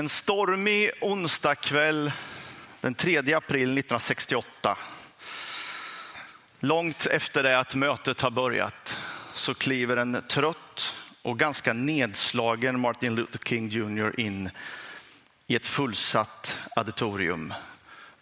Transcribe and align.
En 0.00 0.08
stormig 0.08 0.90
onsdagkväll 1.00 2.12
den 2.80 2.94
3 2.94 3.18
april 3.18 3.78
1968. 3.78 4.78
Långt 6.60 7.06
efter 7.06 7.42
det 7.42 7.58
att 7.58 7.74
mötet 7.74 8.20
har 8.20 8.30
börjat 8.30 8.96
så 9.34 9.54
kliver 9.54 9.96
en 9.96 10.22
trött 10.28 10.94
och 11.22 11.38
ganska 11.38 11.72
nedslagen 11.72 12.80
Martin 12.80 13.14
Luther 13.14 13.38
King 13.38 13.68
Jr 13.68 14.20
in 14.20 14.50
i 15.46 15.54
ett 15.54 15.66
fullsatt 15.66 16.56
auditorium. 16.76 17.54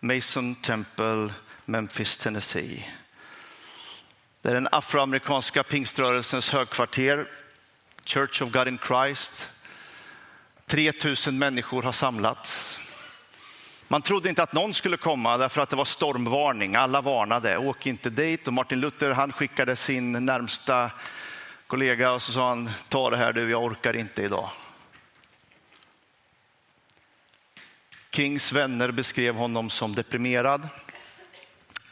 Mason 0.01 0.55
Temple, 0.55 1.33
Memphis, 1.65 2.17
Tennessee. 2.17 2.89
Det 4.43 4.49
är 4.49 4.55
den 4.55 4.69
afroamerikanska 4.73 5.63
pingströrelsens 5.63 6.49
högkvarter, 6.49 7.29
Church 8.05 8.43
of 8.43 8.53
God 8.53 8.69
in 8.69 8.79
Christ. 8.87 9.49
3000 10.69 11.39
människor 11.39 11.83
har 11.83 11.93
samlats. 11.93 12.79
Man 13.89 14.03
trodde 14.03 14.29
inte 14.29 14.43
att 14.43 14.53
någon 14.53 14.75
skulle 14.75 14.97
komma 14.97 15.37
därför 15.37 15.61
att 15.61 15.71
det 15.71 15.77
var 15.77 15.85
stormvarning. 15.85 16.75
Alla 16.75 17.01
varnade, 17.01 17.59
åk 17.59 17.87
inte 17.87 18.11
dit. 18.11 18.47
Och 18.47 18.53
Martin 18.53 18.81
Luther 18.81 19.11
han 19.11 19.33
skickade 19.33 19.77
sin 19.77 20.13
närmsta 20.13 20.91
kollega 21.67 22.13
och 22.13 22.23
så 22.23 22.33
sa 22.33 22.49
han, 22.49 22.71
ta 22.89 23.11
det 23.11 23.17
här 23.17 23.33
du, 23.33 23.51
jag 23.51 23.65
orkar 23.65 23.97
inte 23.97 24.23
idag. 24.23 24.51
Kings 28.11 28.53
vänner 28.53 28.91
beskrev 28.91 29.35
honom 29.35 29.71
som 29.71 29.95
deprimerad, 29.95 30.69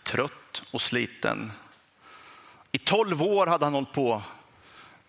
trött 0.02 0.62
och 0.70 0.80
sliten. 0.80 1.52
I 2.72 2.78
tolv 2.78 3.22
år 3.22 3.46
hade 3.46 3.66
han 3.66 3.74
hållit 3.74 3.92
på 3.92 4.22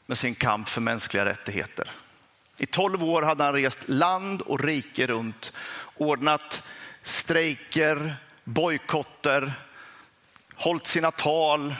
med 0.05 0.18
sin 0.18 0.36
kamp 0.36 0.70
för 0.70 0.82
mänskliga 0.82 1.26
rättigheter. 1.26 1.91
I 2.58 2.66
tolv 2.66 3.04
år 3.04 3.22
hade 3.22 3.44
han 3.44 3.54
rest 3.54 3.90
land 3.90 4.42
och 4.42 4.60
rike 4.60 5.08
runt, 5.08 5.54
ordnat 5.96 6.64
strejker, 7.02 8.16
bojkotter, 8.44 9.54
hållit 10.55 10.88
sina 10.88 11.12
tal, 11.12 11.76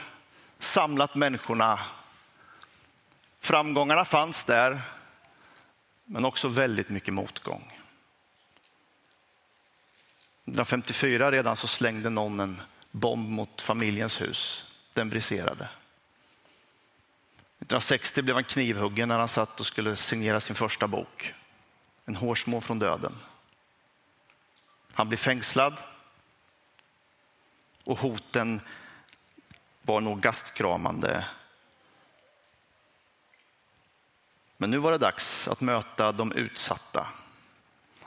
samlat 0.58 1.14
människorna. 1.14 1.78
Framgångarna 3.40 4.04
fanns 4.04 4.44
där, 4.44 4.80
men 6.04 6.24
också 6.24 6.48
väldigt 6.48 6.88
mycket 6.88 7.14
motgång. 7.14 7.72
1954 10.48 11.30
redan 11.30 11.56
så 11.56 11.66
slängde 11.66 12.10
någon 12.10 12.40
en 12.40 12.60
bomb 12.90 13.30
mot 13.30 13.62
familjens 13.62 14.20
hus. 14.20 14.64
Den 14.94 15.10
briserade. 15.10 15.68
1960 17.58 18.22
blev 18.22 18.36
han 18.36 18.44
knivhuggen 18.44 19.08
när 19.08 19.18
han 19.18 19.28
satt 19.28 19.60
och 19.60 19.66
skulle 19.66 19.96
signera 19.96 20.40
sin 20.40 20.56
första 20.56 20.86
bok. 20.86 21.34
En 22.04 22.16
hårsmån 22.16 22.62
från 22.62 22.78
döden. 22.78 23.14
Han 24.92 25.08
blev 25.08 25.18
fängslad 25.18 25.82
och 27.84 27.98
hoten 27.98 28.60
var 29.82 30.00
nog 30.00 30.20
gastkramande. 30.20 31.24
Men 34.56 34.70
nu 34.70 34.78
var 34.78 34.92
det 34.92 34.98
dags 34.98 35.48
att 35.48 35.60
möta 35.60 36.12
de 36.12 36.32
utsatta, 36.32 37.06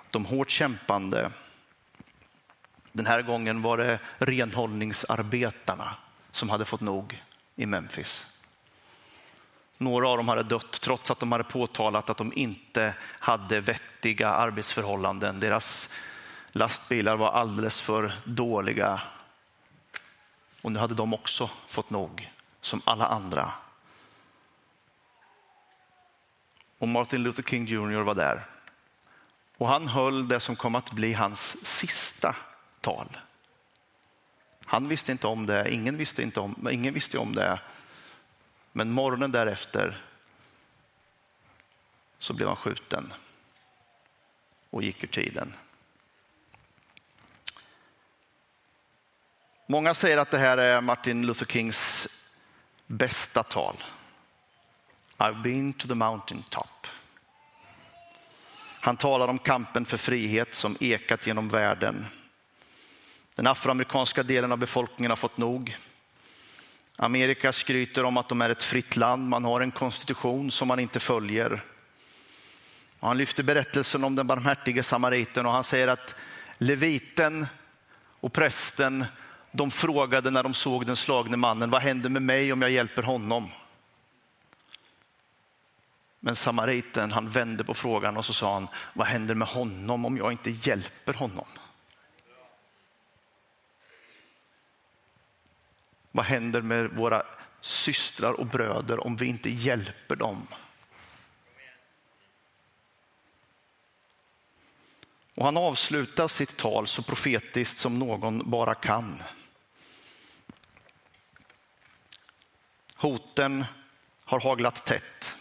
de 0.09 0.25
hårt 0.25 0.49
kämpande. 0.49 1.31
Den 2.91 3.05
här 3.05 3.21
gången 3.21 3.61
var 3.61 3.77
det 3.77 3.99
renhållningsarbetarna 4.17 5.95
som 6.31 6.49
hade 6.49 6.65
fått 6.65 6.81
nog 6.81 7.23
i 7.55 7.65
Memphis. 7.65 8.25
Några 9.81 10.07
av 10.07 10.17
dem 10.17 10.27
hade 10.27 10.43
dött 10.43 10.81
trots 10.81 11.11
att 11.11 11.19
de 11.19 11.31
hade 11.31 11.43
påtalat 11.43 12.09
att 12.09 12.17
de 12.17 12.33
inte 12.35 12.93
hade 13.01 13.61
vettiga 13.61 14.29
arbetsförhållanden. 14.29 15.39
Deras 15.39 15.89
lastbilar 16.51 17.17
var 17.17 17.31
alldeles 17.31 17.79
för 17.79 18.13
dåliga. 18.25 19.01
Och 20.61 20.71
nu 20.71 20.79
hade 20.79 20.95
de 20.95 21.13
också 21.13 21.49
fått 21.67 21.89
nog, 21.89 22.31
som 22.61 22.81
alla 22.85 23.05
andra. 23.05 23.51
Och 26.77 26.87
Martin 26.87 27.23
Luther 27.23 27.43
King 27.43 27.65
Jr 27.65 28.01
var 28.01 28.15
där. 28.15 28.45
Och 29.57 29.67
han 29.67 29.87
höll 29.87 30.27
det 30.27 30.39
som 30.39 30.55
kom 30.55 30.75
att 30.75 30.91
bli 30.91 31.13
hans 31.13 31.65
sista 31.65 32.35
tal. 32.81 33.17
Han 34.65 34.87
visste 34.87 35.11
inte 35.11 35.27
om 35.27 35.45
det, 35.45 35.73
ingen 35.73 35.97
visste, 35.97 36.23
inte 36.23 36.39
om, 36.39 36.67
ingen 36.71 36.93
visste 36.93 37.17
om 37.17 37.35
det. 37.35 37.59
Men 38.71 38.91
morgonen 38.91 39.31
därefter 39.31 40.05
så 42.19 42.33
blev 42.33 42.47
han 42.47 42.57
skjuten 42.57 43.13
och 44.69 44.83
gick 44.83 45.03
ur 45.03 45.07
tiden. 45.07 45.53
Många 49.67 49.93
säger 49.93 50.17
att 50.17 50.31
det 50.31 50.37
här 50.37 50.57
är 50.57 50.81
Martin 50.81 51.25
Luther 51.25 51.45
Kings 51.45 52.07
bästa 52.87 53.43
tal. 53.43 53.83
I've 55.17 55.41
been 55.41 55.73
to 55.73 55.87
the 55.87 55.95
mountain 55.95 56.43
top. 56.43 56.87
Han 58.81 58.97
talar 58.97 59.27
om 59.27 59.39
kampen 59.39 59.85
för 59.85 59.97
frihet 59.97 60.55
som 60.55 60.77
ekat 60.79 61.27
genom 61.27 61.49
världen. 61.49 62.05
Den 63.35 63.47
afroamerikanska 63.47 64.23
delen 64.23 64.51
av 64.51 64.57
befolkningen 64.57 65.11
har 65.11 65.15
fått 65.15 65.37
nog. 65.37 65.77
Amerika 66.95 67.53
skryter 67.53 68.03
om 68.03 68.17
att 68.17 68.29
de 68.29 68.41
är 68.41 68.49
ett 68.49 68.63
fritt 68.63 68.95
land. 68.95 69.29
Man 69.29 69.45
har 69.45 69.61
en 69.61 69.71
konstitution 69.71 70.51
som 70.51 70.67
man 70.67 70.79
inte 70.79 70.99
följer. 70.99 71.63
Han 72.99 73.17
lyfter 73.17 73.43
berättelsen 73.43 74.03
om 74.03 74.15
den 74.15 74.27
barmhärtige 74.27 74.83
samariten 74.83 75.45
och 75.45 75.51
han 75.51 75.63
säger 75.63 75.87
att 75.87 76.15
leviten 76.57 77.47
och 78.19 78.33
prästen 78.33 79.05
de 79.51 79.71
frågade 79.71 80.31
när 80.31 80.43
de 80.43 80.53
såg 80.53 80.85
den 80.85 80.95
slagne 80.95 81.37
mannen, 81.37 81.69
vad 81.69 81.81
händer 81.81 82.09
med 82.09 82.21
mig 82.21 82.53
om 82.53 82.61
jag 82.61 82.71
hjälper 82.71 83.03
honom? 83.03 83.49
Men 86.19 86.35
samariten 86.35 87.11
han 87.11 87.29
vände 87.29 87.63
på 87.63 87.73
frågan 87.73 88.17
och 88.17 88.25
så 88.25 88.33
sa 88.33 88.53
han, 88.53 88.67
vad 88.93 89.07
händer 89.07 89.35
med 89.35 89.47
honom 89.47 90.05
om 90.05 90.17
jag 90.17 90.31
inte 90.31 90.49
hjälper 90.49 91.13
honom? 91.13 91.45
Vad 96.11 96.25
händer 96.25 96.61
med 96.61 96.89
våra 96.89 97.23
systrar 97.61 98.33
och 98.33 98.45
bröder 98.45 99.05
om 99.07 99.15
vi 99.15 99.25
inte 99.25 99.49
hjälper 99.49 100.15
dem? 100.15 100.47
Och 105.35 105.45
han 105.45 105.57
avslutar 105.57 106.27
sitt 106.27 106.57
tal 106.57 106.87
så 106.87 107.03
profetiskt 107.03 107.79
som 107.79 107.99
någon 107.99 108.49
bara 108.49 108.75
kan. 108.75 109.23
Hoten 112.95 113.65
har 114.25 114.39
haglat 114.39 114.85
tätt. 114.85 115.35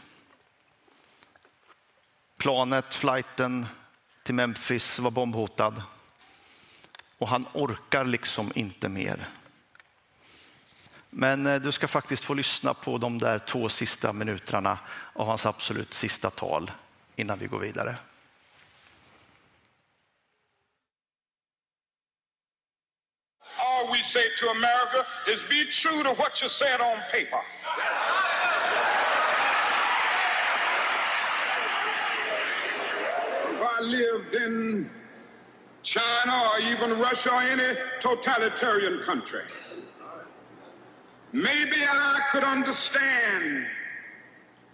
Planet, 2.36 2.94
flighten 2.94 3.66
till 4.22 4.34
Memphis 4.34 4.98
var 4.98 5.10
bombhotad 5.10 5.82
och 7.18 7.28
han 7.28 7.46
orkar 7.52 8.04
liksom 8.04 8.52
inte 8.54 8.88
mer. 8.88 9.28
Men 11.10 11.46
eh, 11.46 11.60
du 11.60 11.72
ska 11.72 11.88
faktiskt 11.88 12.24
få 12.24 12.34
lyssna 12.34 12.74
på 12.74 12.98
de 12.98 13.18
där 13.18 13.38
två 13.38 13.68
sista 13.68 14.12
minuterna 14.12 14.78
av 15.12 15.26
hans 15.26 15.46
absolut 15.46 15.94
sista 15.94 16.30
tal 16.30 16.70
innan 17.16 17.38
vi 17.38 17.46
går 17.46 17.58
vidare. 17.58 17.98
All 23.58 23.86
we 23.92 24.02
say 24.02 24.22
to 24.40 24.48
America 24.50 25.06
is 25.32 25.48
be 25.48 25.64
true 25.64 26.02
to 26.02 26.22
what 26.22 26.42
you 26.42 26.48
said 26.48 26.80
on 26.80 26.96
paper. 27.12 27.42
If 33.54 33.60
I 33.62 33.82
lived 33.82 34.34
in 34.34 34.90
China 35.82 36.50
or 36.50 36.60
even 36.60 36.98
Russia 36.98 37.30
or 37.30 37.42
any 37.42 37.76
totalitarian 38.00 39.02
country, 39.04 39.44
Maybe 41.32 41.76
I 41.76 42.20
could 42.32 42.44
understand 42.44 43.66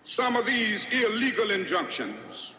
some 0.02 0.36
of 0.36 0.46
these 0.46 0.86
illegal 0.90 1.50
injunctions. 1.50 2.54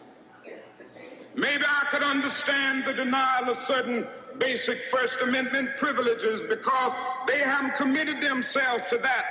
Maybe 1.35 1.63
I 1.63 1.88
could 1.91 2.03
understand 2.03 2.85
the 2.85 2.94
denial 2.94 3.49
of 3.49 3.57
certain 3.57 4.07
basic 4.38 4.83
First 4.85 5.21
Amendment 5.21 5.77
privileges 5.77 6.41
because 6.41 6.94
they 7.27 7.39
haven't 7.39 7.75
committed 7.75 8.21
themselves 8.21 8.88
to 8.89 8.97
that 8.97 9.25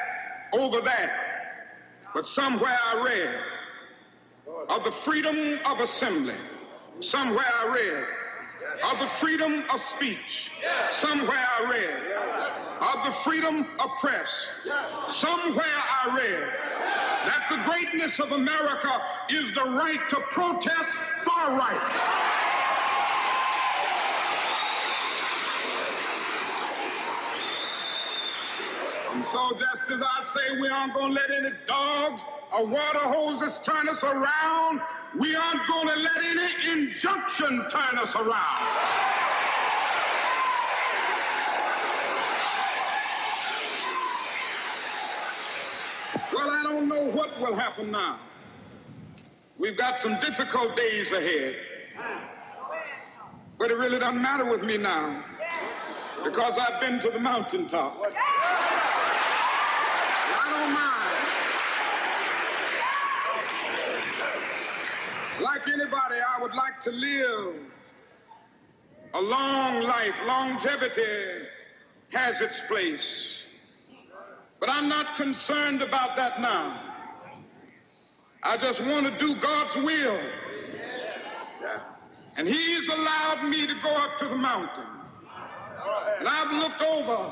over 0.52 0.80
there. 0.80 1.44
But 2.14 2.26
somewhere 2.26 2.78
I 2.86 3.02
read 3.04 3.34
of 4.68 4.84
the 4.84 4.92
freedom 4.92 5.58
of 5.66 5.80
assembly. 5.80 6.34
Somewhere 7.00 7.46
I 7.60 7.68
read 7.72 8.06
of 8.82 8.98
the 8.98 9.06
freedom 9.06 9.64
of 9.72 9.80
speech. 9.80 10.50
Somewhere 10.90 11.46
I 11.58 11.70
read 11.70 12.06
of 12.80 13.04
the 13.04 13.12
freedom 13.12 13.66
of 13.80 13.90
press. 14.00 14.48
Somewhere 15.08 15.64
I 16.04 16.16
read 16.16 16.48
that 17.26 17.46
the 17.50 17.70
greatness 17.70 18.20
of 18.20 18.32
America 18.32 19.02
is 19.30 19.52
the 19.52 19.64
right 19.64 20.00
to 20.10 20.16
protest 20.30 20.98
far 21.24 21.56
right. 21.58 22.35
So 29.24 29.50
just 29.58 29.90
as 29.90 30.02
I 30.02 30.24
say 30.24 30.60
we 30.60 30.68
aren't 30.68 30.94
going 30.94 31.14
to 31.14 31.20
let 31.20 31.30
any 31.30 31.54
dogs 31.66 32.22
or 32.52 32.66
water 32.66 32.98
hoses 32.98 33.58
turn 33.58 33.88
us 33.88 34.04
around, 34.04 34.80
we 35.18 35.34
aren't 35.34 35.66
going 35.66 35.88
to 35.88 35.96
let 35.96 36.16
any 36.24 36.82
injunction 36.82 37.66
turn 37.70 37.98
us 37.98 38.14
around. 38.14 38.66
Well, 46.32 46.50
I 46.50 46.62
don't 46.62 46.88
know 46.88 47.06
what 47.06 47.40
will 47.40 47.56
happen 47.56 47.90
now. 47.90 48.20
We've 49.58 49.76
got 49.76 49.98
some 49.98 50.20
difficult 50.20 50.76
days 50.76 51.12
ahead. 51.12 51.56
But 53.58 53.70
it 53.70 53.78
really 53.78 53.98
doesn't 53.98 54.20
matter 54.20 54.44
with 54.44 54.62
me 54.62 54.76
now 54.76 55.24
because 56.22 56.58
I've 56.58 56.80
been 56.80 57.00
to 57.00 57.10
the 57.10 57.20
mountaintop. 57.20 58.02
I 60.34 60.44
don't 60.50 60.72
mind. 60.74 61.06
Like 65.42 65.68
anybody, 65.68 66.16
I 66.16 66.40
would 66.40 66.54
like 66.54 66.80
to 66.82 66.90
live 66.90 67.54
a 69.14 69.20
long 69.20 69.82
life. 69.82 70.20
Longevity 70.26 71.46
has 72.12 72.40
its 72.40 72.60
place. 72.62 73.46
But 74.60 74.70
I'm 74.70 74.88
not 74.88 75.16
concerned 75.16 75.82
about 75.82 76.16
that 76.16 76.40
now. 76.40 76.80
I 78.42 78.56
just 78.56 78.80
want 78.80 79.06
to 79.06 79.26
do 79.26 79.34
God's 79.40 79.76
will. 79.76 80.20
And 82.36 82.46
He's 82.46 82.88
allowed 82.88 83.48
me 83.48 83.66
to 83.66 83.74
go 83.82 83.90
up 83.90 84.18
to 84.18 84.26
the 84.26 84.36
mountain. 84.36 84.84
And 86.18 86.28
I've 86.28 86.52
looked 86.52 86.80
over 86.82 87.30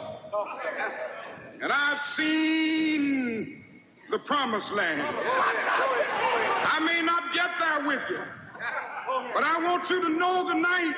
and 1.62 1.72
I've 1.72 1.98
seen 1.98 3.64
the 4.10 4.18
promised 4.18 4.72
land. 4.72 5.02
I 5.02 6.80
may 6.80 7.02
not 7.02 7.32
get 7.32 7.50
there 7.58 7.86
with 7.86 8.02
you, 8.10 8.20
but 9.34 9.44
I 9.44 9.60
want 9.62 9.88
you 9.90 10.02
to 10.02 10.18
know 10.18 10.48
tonight 10.48 10.94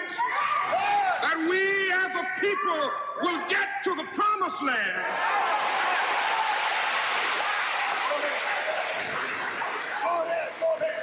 that 1.23 1.37
we 1.51 1.93
as 2.05 2.15
a 2.17 2.27
people 2.41 2.91
will 3.23 3.49
get 3.49 3.69
to 3.85 3.95
the 3.95 4.05
promised 4.15 4.63
land. 4.63 5.05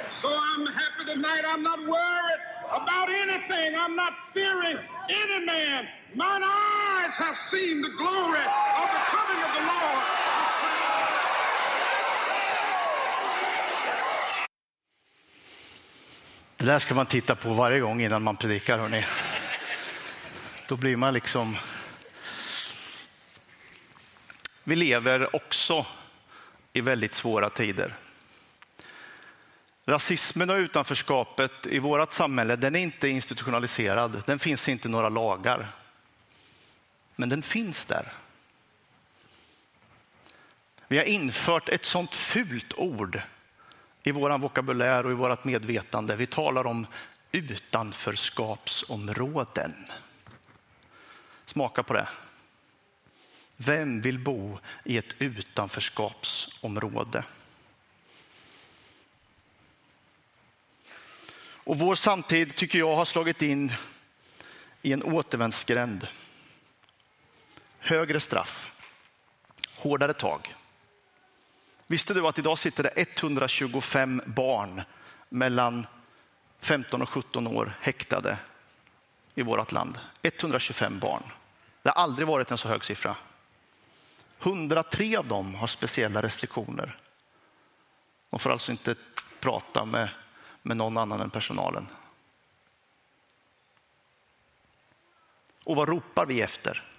So 0.08 0.28
I'm 0.30 0.66
happy 0.66 1.04
tonight. 1.06 1.42
I'm 1.46 1.62
not 1.62 1.80
worried 1.80 2.40
about 2.72 3.08
anything. 3.10 3.74
I'm 3.76 3.96
not 3.96 4.14
fearing 4.32 4.78
any 5.08 5.44
man. 5.44 5.88
Mine 6.14 6.42
eyes 6.44 6.83
have 7.12 7.36
seen 7.36 7.82
the 7.82 7.88
glory 7.88 8.44
of 8.82 8.90
the 8.90 9.02
coming 9.10 9.44
of 9.44 9.52
the 9.56 9.60
Lord. 9.60 10.04
Det 16.56 16.64
där 16.64 16.78
ska 16.78 16.94
man 16.94 17.06
titta 17.06 17.34
på 17.34 17.52
varje 17.52 17.80
gång 17.80 18.00
innan 18.00 18.22
man 18.22 18.36
predikar. 18.36 18.78
hörni. 18.78 19.06
Då 20.68 20.76
blir 20.76 20.96
man 20.96 21.14
liksom... 21.14 21.56
Vi 24.64 24.76
lever 24.76 25.36
också 25.36 25.86
i 26.72 26.80
väldigt 26.80 27.12
svåra 27.12 27.50
tider. 27.50 27.96
Rasismen 29.86 30.50
och 30.50 30.56
utanförskapet 30.56 31.66
i 31.66 31.78
vårt 31.78 32.12
samhälle 32.12 32.56
den 32.56 32.76
är 32.76 32.80
inte 32.80 33.08
institutionaliserad. 33.08 34.22
Den 34.26 34.38
finns 34.38 34.68
inte 34.68 34.88
några 34.88 35.08
lagar. 35.08 35.72
Men 37.16 37.28
den 37.28 37.42
finns 37.42 37.84
där. 37.84 38.12
Vi 40.88 40.96
har 40.96 41.04
infört 41.04 41.68
ett 41.68 41.84
sånt 41.84 42.14
fult 42.14 42.74
ord 42.76 43.22
i 44.02 44.10
vår 44.10 44.38
vokabulär 44.38 45.06
och 45.06 45.12
i 45.12 45.14
vårt 45.14 45.44
medvetande. 45.44 46.16
Vi 46.16 46.26
talar 46.26 46.66
om 46.66 46.86
utanförskapsområden. 47.32 49.74
Smaka 51.44 51.82
på 51.82 51.94
det. 51.94 52.08
Vem 53.56 54.00
vill 54.00 54.18
bo 54.18 54.58
i 54.84 54.98
ett 54.98 55.14
utanförskapsområde? 55.18 57.24
Och 61.66 61.78
vår 61.78 61.94
samtid 61.94 62.56
tycker 62.56 62.78
jag 62.78 62.96
har 62.96 63.04
slagit 63.04 63.42
in 63.42 63.72
i 64.82 64.92
en 64.92 65.02
återvändsgränd. 65.02 66.08
Högre 67.86 68.20
straff, 68.20 68.70
hårdare 69.76 70.14
tag. 70.14 70.54
Visste 71.86 72.14
du 72.14 72.26
att 72.26 72.38
idag 72.38 72.58
sitter 72.58 72.82
det 72.82 72.92
125 72.96 74.22
barn 74.26 74.82
mellan 75.28 75.86
15 76.60 77.02
och 77.02 77.08
17 77.08 77.46
år 77.46 77.76
häktade 77.80 78.38
i 79.34 79.42
vårt 79.42 79.72
land? 79.72 79.98
125 80.22 80.98
barn. 80.98 81.22
Det 81.82 81.88
har 81.88 82.02
aldrig 82.02 82.28
varit 82.28 82.50
en 82.50 82.58
så 82.58 82.68
hög 82.68 82.84
siffra. 82.84 83.16
103 84.40 85.16
av 85.16 85.26
dem 85.26 85.54
har 85.54 85.66
speciella 85.66 86.22
restriktioner. 86.22 86.98
De 88.30 88.40
får 88.40 88.50
alltså 88.50 88.72
inte 88.72 88.94
prata 89.40 89.84
med 89.84 90.08
med 90.62 90.76
någon 90.76 90.96
annan 90.96 91.20
än 91.20 91.30
personalen. 91.30 91.86
Och 95.64 95.76
vad 95.76 95.88
ropar 95.88 96.26
vi 96.26 96.40
efter? 96.40 96.93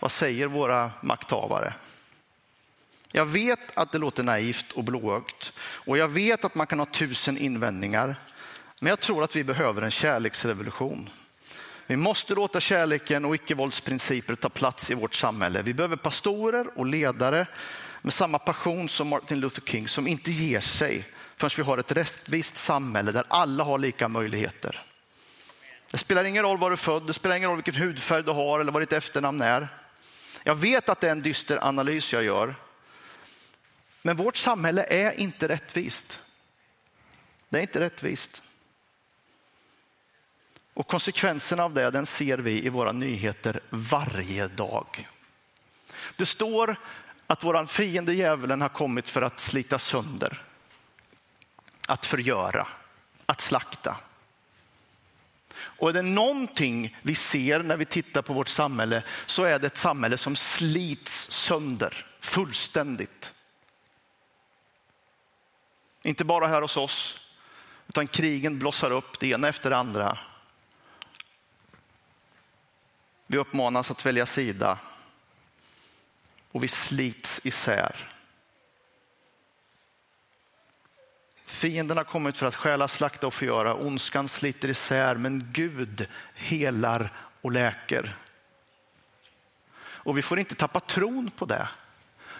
Vad 0.00 0.12
säger 0.12 0.46
våra 0.46 0.90
makthavare? 1.02 1.74
Jag 3.12 3.26
vet 3.26 3.60
att 3.74 3.92
det 3.92 3.98
låter 3.98 4.22
naivt 4.22 4.72
och 4.72 4.84
blåögt 4.84 5.52
och 5.58 5.98
jag 5.98 6.08
vet 6.08 6.44
att 6.44 6.54
man 6.54 6.66
kan 6.66 6.78
ha 6.78 6.86
tusen 6.86 7.38
invändningar. 7.38 8.16
Men 8.80 8.90
jag 8.90 9.00
tror 9.00 9.24
att 9.24 9.36
vi 9.36 9.44
behöver 9.44 9.82
en 9.82 9.90
kärleksrevolution. 9.90 11.10
Vi 11.86 11.96
måste 11.96 12.34
låta 12.34 12.60
kärleken 12.60 13.24
och 13.24 13.34
icke-våldsprinciper 13.34 14.34
ta 14.34 14.48
plats 14.48 14.90
i 14.90 14.94
vårt 14.94 15.14
samhälle. 15.14 15.62
Vi 15.62 15.74
behöver 15.74 15.96
pastorer 15.96 16.78
och 16.78 16.86
ledare 16.86 17.46
med 18.02 18.12
samma 18.12 18.38
passion 18.38 18.88
som 18.88 19.08
Martin 19.08 19.40
Luther 19.40 19.62
King 19.62 19.88
som 19.88 20.06
inte 20.06 20.30
ger 20.30 20.60
sig 20.60 21.04
förrän 21.36 21.50
vi 21.56 21.62
har 21.62 21.78
ett 21.78 21.92
rättvist 21.92 22.56
samhälle 22.56 23.12
där 23.12 23.24
alla 23.28 23.64
har 23.64 23.78
lika 23.78 24.08
möjligheter. 24.08 24.82
Det 25.94 25.98
spelar 25.98 26.24
ingen 26.24 26.42
roll 26.42 26.58
var 26.58 26.70
du 26.70 26.74
är 26.74 26.76
född, 26.76 27.06
det 27.06 27.12
spelar 27.12 27.36
ingen 27.36 27.48
roll 27.48 27.56
vilken 27.56 27.82
hudfärg 27.82 28.22
du 28.22 28.30
har 28.30 28.60
eller 28.60 28.72
vad 28.72 28.82
ditt 28.82 28.92
efternamn 28.92 29.42
är. 29.42 29.68
Jag 30.42 30.54
vet 30.54 30.88
att 30.88 31.00
det 31.00 31.06
är 31.06 31.12
en 31.12 31.22
dyster 31.22 31.64
analys 31.64 32.12
jag 32.12 32.24
gör. 32.24 32.54
Men 34.02 34.16
vårt 34.16 34.36
samhälle 34.36 34.86
är 34.88 35.12
inte 35.12 35.48
rättvist. 35.48 36.20
Det 37.48 37.58
är 37.58 37.62
inte 37.62 37.80
rättvist. 37.80 38.42
Och 40.74 40.88
konsekvenserna 40.88 41.64
av 41.64 41.74
det 41.74 41.90
den 41.90 42.06
ser 42.06 42.38
vi 42.38 42.64
i 42.64 42.68
våra 42.68 42.92
nyheter 42.92 43.60
varje 43.70 44.48
dag. 44.48 45.08
Det 46.16 46.26
står 46.26 46.76
att 47.26 47.44
vår 47.44 47.66
fiende 47.66 48.14
djävulen 48.14 48.60
har 48.60 48.68
kommit 48.68 49.10
för 49.10 49.22
att 49.22 49.40
slita 49.40 49.78
sönder 49.78 50.42
att 51.88 52.06
förgöra, 52.06 52.66
att 53.26 53.40
slakta. 53.40 53.96
Och 55.78 55.88
är 55.88 55.92
det 55.92 56.02
någonting 56.02 56.96
vi 57.02 57.14
ser 57.14 57.62
när 57.62 57.76
vi 57.76 57.84
tittar 57.84 58.22
på 58.22 58.32
vårt 58.32 58.48
samhälle 58.48 59.02
så 59.26 59.44
är 59.44 59.58
det 59.58 59.66
ett 59.66 59.76
samhälle 59.76 60.18
som 60.18 60.36
slits 60.36 61.30
sönder 61.30 62.06
fullständigt. 62.20 63.32
Inte 66.02 66.24
bara 66.24 66.46
här 66.46 66.62
hos 66.62 66.76
oss, 66.76 67.18
utan 67.88 68.06
krigen 68.06 68.58
blossar 68.58 68.90
upp 68.90 69.20
det 69.20 69.26
ena 69.26 69.48
efter 69.48 69.70
det 69.70 69.76
andra. 69.76 70.18
Vi 73.26 73.38
uppmanas 73.38 73.90
att 73.90 74.06
välja 74.06 74.26
sida 74.26 74.78
och 76.52 76.62
vi 76.62 76.68
slits 76.68 77.40
isär. 77.44 78.13
Fienden 81.54 81.96
har 81.96 82.04
kommit 82.04 82.36
för 82.36 82.46
att 82.46 82.54
stjäla, 82.54 82.88
slakta 82.88 83.26
och 83.26 83.34
förgöra. 83.34 83.74
Ondskan 83.74 84.28
sliter 84.28 84.70
isär, 84.70 85.14
men 85.14 85.48
Gud 85.52 86.06
helar 86.34 87.12
och 87.42 87.52
läker. 87.52 88.16
Och 89.76 90.18
vi 90.18 90.22
får 90.22 90.38
inte 90.38 90.54
tappa 90.54 90.80
tron 90.80 91.30
på 91.36 91.44
det. 91.44 91.68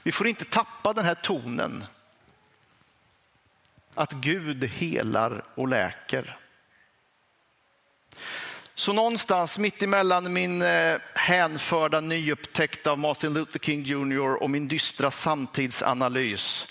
Vi 0.02 0.12
får 0.12 0.26
inte 0.26 0.44
tappa 0.44 0.92
den 0.92 1.04
här 1.04 1.14
tonen. 1.14 1.85
Att 3.94 4.12
Gud 4.12 4.64
helar 4.64 5.44
och 5.54 5.68
läker. 5.68 6.38
Så 8.75 8.92
någonstans 8.92 9.59
mitt 9.59 9.83
emellan 9.83 10.33
min 10.33 10.62
eh, 10.62 10.97
hänförda 11.14 12.00
nyupptäckt 12.00 12.87
av 12.87 12.99
Martin 12.99 13.35
Luther 13.35 13.59
King 13.59 13.83
Jr 13.85 14.42
och 14.42 14.50
min 14.50 14.68
dystra 14.68 15.11
samtidsanalys 15.11 16.66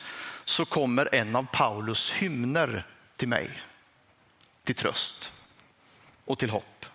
så 0.45 0.65
kommer 0.65 1.15
en 1.15 1.35
av 1.35 1.47
Paulus 1.51 2.11
hymner 2.11 2.87
till 3.15 3.27
mig, 3.27 3.61
till 4.63 4.75
tröst 4.75 5.33
och 6.25 6.39
till 6.39 6.49
hopp. 6.49 6.85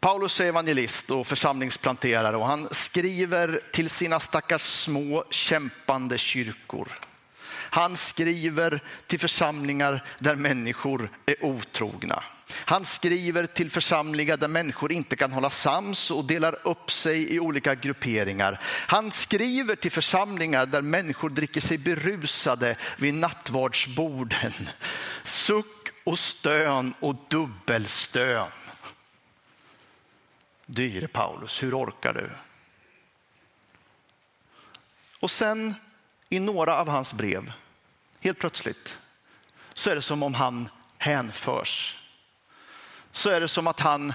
Paulus 0.00 0.40
är 0.40 0.44
evangelist 0.44 1.10
och 1.10 1.26
församlingsplanterare 1.26 2.36
och 2.36 2.46
han 2.46 2.68
skriver 2.70 3.60
till 3.72 3.90
sina 3.90 4.20
stackars 4.20 4.62
små 4.62 5.24
kämpande 5.30 6.18
kyrkor. 6.18 6.88
Han 7.70 7.96
skriver 7.96 8.84
till 9.06 9.20
församlingar 9.20 10.04
där 10.18 10.34
människor 10.34 11.10
är 11.26 11.44
otrogna. 11.44 12.22
Han 12.54 12.84
skriver 12.84 13.46
till 13.46 13.70
församlingar 13.70 14.36
där 14.36 14.48
människor 14.48 14.92
inte 14.92 15.16
kan 15.16 15.32
hålla 15.32 15.50
sams 15.50 16.10
och 16.10 16.24
delar 16.24 16.58
upp 16.68 16.90
sig 16.90 17.34
i 17.34 17.40
olika 17.40 17.74
grupperingar. 17.74 18.60
Han 18.64 19.10
skriver 19.10 19.76
till 19.76 19.90
församlingar 19.90 20.66
där 20.66 20.82
människor 20.82 21.30
dricker 21.30 21.60
sig 21.60 21.78
berusade 21.78 22.76
vid 22.98 23.14
nattvardsborden. 23.14 24.52
Suck 25.24 25.88
och 26.04 26.18
stön 26.18 26.94
och 27.00 27.16
dubbelstön. 27.28 28.50
Dyre 30.66 31.08
Paulus, 31.08 31.62
hur 31.62 31.78
orkar 31.78 32.12
du? 32.12 32.30
Och 35.20 35.30
sen 35.30 35.74
i 36.28 36.40
några 36.40 36.76
av 36.80 36.88
hans 36.88 37.12
brev, 37.12 37.52
helt 38.20 38.38
plötsligt, 38.38 38.98
så 39.72 39.90
är 39.90 39.94
det 39.94 40.02
som 40.02 40.22
om 40.22 40.34
han 40.34 40.68
hänförs. 40.98 41.96
Så 43.18 43.30
är 43.30 43.40
det 43.40 43.48
som 43.48 43.66
att 43.66 43.80
han 43.80 44.12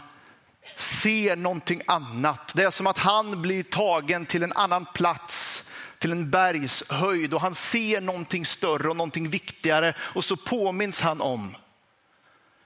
ser 0.76 1.36
någonting 1.36 1.82
annat. 1.88 2.54
Det 2.56 2.64
är 2.64 2.72
som 2.72 2.88
att 2.88 2.98
han 2.98 3.42
blir 3.42 3.64
tagen 3.64 4.26
till 4.26 4.44
en 4.44 4.54
annan 4.54 4.86
plats, 4.86 5.64
till 5.98 6.12
en 6.12 6.30
bergshöjd 6.30 7.34
och 7.34 7.42
han 7.42 7.56
ser 7.56 8.02
någonting 8.02 8.46
större 8.46 8.90
och 8.90 8.96
någonting 8.96 9.30
viktigare 9.30 9.96
och 10.00 10.24
så 10.24 10.36
påminns 10.36 11.02
han 11.02 11.22
om 11.22 11.56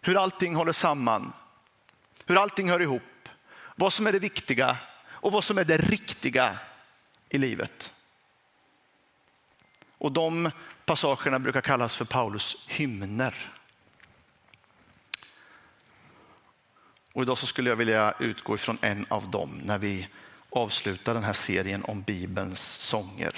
hur 0.01 0.23
allting 0.23 0.55
håller 0.55 0.71
samman, 0.71 1.33
hur 2.25 2.41
allting 2.41 2.69
hör 2.69 2.81
ihop 2.81 3.29
vad 3.75 3.93
som 3.93 4.07
är 4.07 4.11
det 4.11 4.19
viktiga 4.19 4.77
och 5.05 5.31
vad 5.31 5.43
som 5.43 5.57
är 5.57 5.63
det 5.63 5.77
riktiga 5.77 6.57
i 7.29 7.37
livet. 7.37 7.93
Och 9.97 10.11
de 10.11 10.51
passagerna 10.85 11.39
brukar 11.39 11.61
kallas 11.61 11.95
för 11.95 12.05
Paulus 12.05 12.65
hymner. 12.67 13.56
Och 17.17 17.23
idag 17.23 17.37
så 17.37 17.45
skulle 17.45 17.69
jag 17.69 17.75
vilja 17.75 18.13
utgå 18.19 18.55
ifrån 18.55 18.77
en 18.81 19.05
av 19.09 19.31
dem 19.31 19.61
när 19.63 19.77
vi 19.77 20.07
avslutar 20.49 21.13
den 21.13 21.23
här 21.23 21.33
serien 21.33 21.83
om 21.83 22.01
Bibelns 22.01 22.61
sånger. 22.61 23.31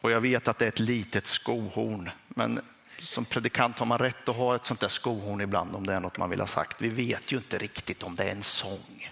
Och 0.00 0.10
jag 0.10 0.20
vet 0.20 0.48
att 0.48 0.58
det 0.58 0.64
är 0.64 0.68
ett 0.68 0.78
litet 0.78 1.26
skohorn, 1.26 2.10
men 2.28 2.60
som 2.98 3.24
predikant 3.24 3.78
har 3.78 3.86
man 3.86 3.98
rätt 3.98 4.28
att 4.28 4.36
ha 4.36 4.54
ett 4.54 4.66
sånt 4.66 4.80
där 4.80 4.88
skohorn 4.88 5.40
ibland 5.40 5.74
om 5.74 5.86
det 5.86 5.94
är 5.94 6.00
något 6.00 6.18
man 6.18 6.30
vill 6.30 6.40
ha 6.40 6.46
sagt. 6.46 6.82
Vi 6.82 6.88
vet 6.88 7.32
ju 7.32 7.36
inte 7.36 7.58
riktigt 7.58 8.02
om 8.02 8.14
det 8.14 8.24
är 8.24 8.32
en 8.32 8.42
sång. 8.42 9.10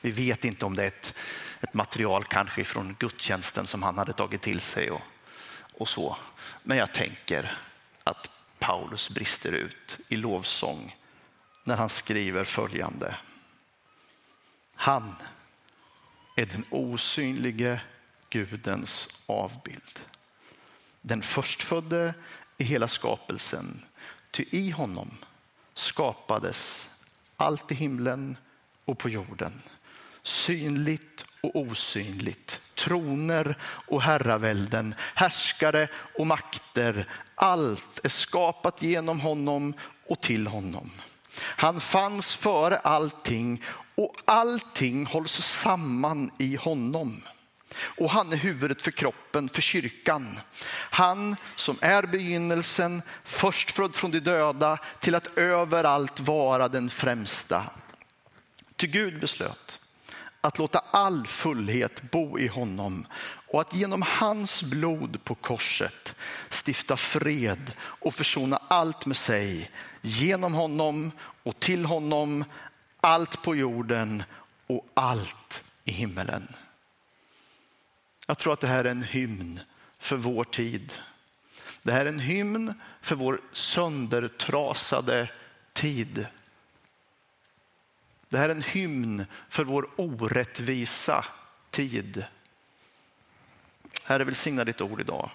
Vi 0.00 0.10
vet 0.10 0.44
inte 0.44 0.66
om 0.66 0.76
det 0.76 0.82
är 0.82 0.88
ett, 0.88 1.14
ett 1.60 1.74
material 1.74 2.24
kanske 2.24 2.64
från 2.64 2.96
gudstjänsten 2.98 3.66
som 3.66 3.82
han 3.82 3.98
hade 3.98 4.12
tagit 4.12 4.42
till 4.42 4.60
sig 4.60 4.90
och, 4.90 5.02
och 5.78 5.88
så. 5.88 6.16
Men 6.62 6.78
jag 6.78 6.94
tänker 6.94 7.52
att 8.04 8.30
Paulus 8.58 9.10
brister 9.10 9.52
ut 9.52 9.98
i 10.08 10.16
lovsång 10.16 10.96
när 11.64 11.76
han 11.76 11.88
skriver 11.88 12.44
följande. 12.44 13.16
Han 14.74 15.14
är 16.36 16.46
den 16.46 16.64
osynlige 16.70 17.80
Gudens 18.30 19.08
avbild. 19.26 20.00
Den 21.00 21.22
förstfödde 21.22 22.14
i 22.58 22.64
hela 22.64 22.88
skapelsen. 22.88 23.82
Ty 24.30 24.44
i 24.50 24.70
honom 24.70 25.10
skapades 25.74 26.90
allt 27.36 27.72
i 27.72 27.74
himlen 27.74 28.36
och 28.84 28.98
på 28.98 29.08
jorden. 29.08 29.62
Synligt 30.22 31.24
och 31.40 31.56
osynligt, 31.56 32.60
troner 32.74 33.58
och 33.62 34.02
herravälden, 34.02 34.94
härskare 35.14 35.88
och 36.18 36.26
makter. 36.26 37.08
Allt 37.34 38.00
är 38.04 38.08
skapat 38.08 38.82
genom 38.82 39.20
honom 39.20 39.74
och 40.06 40.20
till 40.20 40.46
honom. 40.46 40.90
Han 41.36 41.80
fanns 41.80 42.34
före 42.34 42.78
allting 42.78 43.62
och 43.94 44.16
allting 44.24 45.06
hålls 45.06 45.32
samman 45.32 46.30
i 46.38 46.56
honom 46.56 47.22
och 47.76 48.10
han 48.10 48.32
är 48.32 48.36
huvudet 48.36 48.82
för 48.82 48.90
kroppen, 48.90 49.48
för 49.48 49.62
kyrkan. 49.62 50.40
Han 50.90 51.36
som 51.56 51.78
är 51.80 52.02
begynnelsen, 52.02 53.02
förstfödd 53.24 53.96
från 53.96 54.10
de 54.10 54.20
döda 54.20 54.78
till 55.00 55.14
att 55.14 55.38
överallt 55.38 56.20
vara 56.20 56.68
den 56.68 56.90
främsta. 56.90 57.64
Ty 58.76 58.86
Gud 58.86 59.20
beslöt 59.20 59.80
att 60.40 60.58
låta 60.58 60.78
all 60.90 61.26
fullhet 61.26 62.02
bo 62.10 62.38
i 62.38 62.46
honom 62.46 63.06
och 63.48 63.60
att 63.60 63.74
genom 63.74 64.02
hans 64.02 64.62
blod 64.62 65.24
på 65.24 65.34
korset 65.34 66.14
stifta 66.50 66.96
fred 66.96 67.72
och 67.80 68.14
försona 68.14 68.62
allt 68.68 69.06
med 69.06 69.16
sig 69.16 69.70
genom 70.00 70.54
honom 70.54 71.12
och 71.42 71.60
till 71.60 71.84
honom, 71.84 72.44
allt 73.00 73.42
på 73.42 73.56
jorden 73.56 74.22
och 74.66 74.86
allt 74.94 75.64
i 75.84 75.92
himmelen. 75.92 76.48
Jag 78.26 78.38
tror 78.38 78.52
att 78.52 78.60
det 78.60 78.66
här 78.66 78.84
är 78.84 78.90
en 78.90 79.02
hymn 79.02 79.60
för 79.98 80.16
vår 80.16 80.44
tid. 80.44 80.92
Det 81.82 81.92
här 81.92 82.00
är 82.00 82.08
en 82.08 82.20
hymn 82.20 82.74
för 83.00 83.14
vår 83.14 83.40
söndertrasade 83.52 85.30
tid. 85.72 86.26
Det 88.28 88.38
här 88.38 88.48
är 88.48 88.54
en 88.54 88.62
hymn 88.62 89.24
för 89.48 89.64
vår 89.64 89.88
orättvisa 89.96 91.24
tid. 91.70 92.24
Herre, 94.04 94.24
välsigna 94.24 94.64
ditt 94.64 94.80
ord 94.80 95.00
idag. 95.00 95.30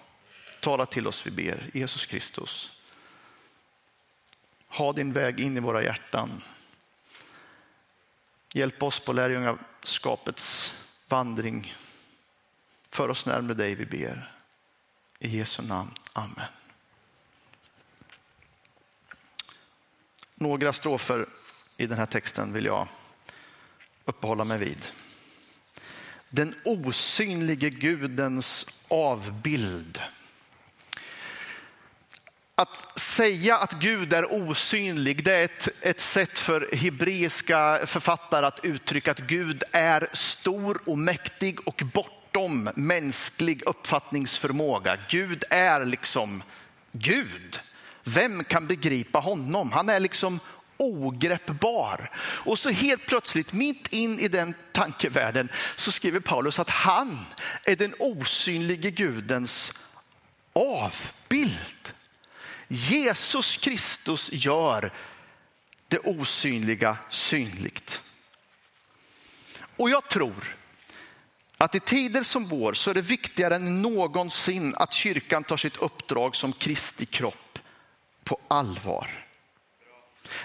Tala 0.60 0.86
till 0.86 1.08
oss, 1.08 1.28
vi 1.28 1.32
ber. 1.32 1.70
Jesus 1.74 2.06
Kristus. 2.06 2.75
Ha 4.68 4.94
din 4.94 5.14
väg 5.14 5.40
in 5.40 5.58
i 5.58 5.60
våra 5.60 5.84
hjärtan. 5.84 6.42
Hjälp 8.54 8.84
oss 8.84 9.00
på 9.00 9.14
lärjungaskapets 9.14 10.74
vandring 11.08 11.76
för 12.90 13.10
oss 13.10 13.26
närmare 13.26 13.54
dig, 13.54 13.76
vi 13.76 13.86
ber. 13.86 14.32
I 15.20 15.38
Jesu 15.38 15.62
namn. 15.64 15.92
Amen. 16.14 16.48
Några 20.36 20.74
strofer 20.74 21.26
i 21.78 21.86
den 21.86 21.98
här 21.98 22.06
texten 22.06 22.54
vill 22.54 22.66
jag 22.66 22.88
uppehålla 24.06 24.44
mig 24.44 24.58
vid. 24.58 24.86
Den 26.30 26.56
osynlige 26.66 27.70
Gudens 27.70 28.66
avbild. 28.88 30.02
Att 32.56 32.95
säga 33.16 33.58
att 33.58 33.74
Gud 33.74 34.14
är 34.14 34.34
osynlig, 34.34 35.24
det 35.24 35.36
är 35.36 35.44
ett, 35.44 35.68
ett 35.82 36.00
sätt 36.00 36.40
för 36.40 36.70
hebreiska 36.76 37.80
författare 37.86 38.46
att 38.46 38.66
uttrycka 38.66 39.12
att 39.12 39.20
Gud 39.20 39.64
är 39.72 40.08
stor 40.14 40.82
och 40.86 41.00
mäktig 41.00 41.68
och 41.68 41.84
bortom 41.94 42.70
mänsklig 42.76 43.64
uppfattningsförmåga. 43.66 44.98
Gud 45.10 45.44
är 45.50 45.86
liksom 45.86 46.44
Gud. 46.92 47.60
Vem 48.04 48.44
kan 48.44 48.68
begripa 48.68 49.20
honom? 49.20 49.72
Han 49.72 49.90
är 49.90 50.00
liksom 50.00 50.40
ogreppbar. 50.78 52.12
Och 52.18 52.60
så 52.60 52.70
helt 52.70 53.06
plötsligt, 53.06 53.54
mitt 53.54 53.88
in 53.88 54.20
i 54.20 54.28
den 54.28 54.54
tankevärlden, 54.72 55.50
så 55.76 55.92
skriver 55.92 56.20
Paulus 56.20 56.60
att 56.60 56.70
han 56.70 57.26
är 57.64 57.76
den 57.76 57.96
osynlige 58.00 58.92
Gudens 58.92 59.72
avbild. 60.54 61.94
Jesus 62.68 63.58
Kristus 63.58 64.30
gör 64.32 64.94
det 65.88 66.00
osynliga 66.00 66.98
synligt. 67.10 68.02
Och 69.78 69.90
jag 69.90 70.10
tror 70.10 70.58
att 71.58 71.76
i 71.76 71.80
tider 71.80 72.24
som 72.24 72.48
vår 72.48 72.74
så 72.74 72.90
är 72.90 72.94
det 72.94 73.02
viktigare 73.02 73.56
än 73.56 73.82
någonsin 73.82 74.74
att 74.78 74.94
kyrkan 74.94 75.44
tar 75.44 75.58
sitt 75.58 75.78
uppdrag 75.78 76.36
som 76.36 76.54
Kristi 76.54 77.06
kropp 77.06 77.60
på 78.24 78.40
allvar. 78.48 79.26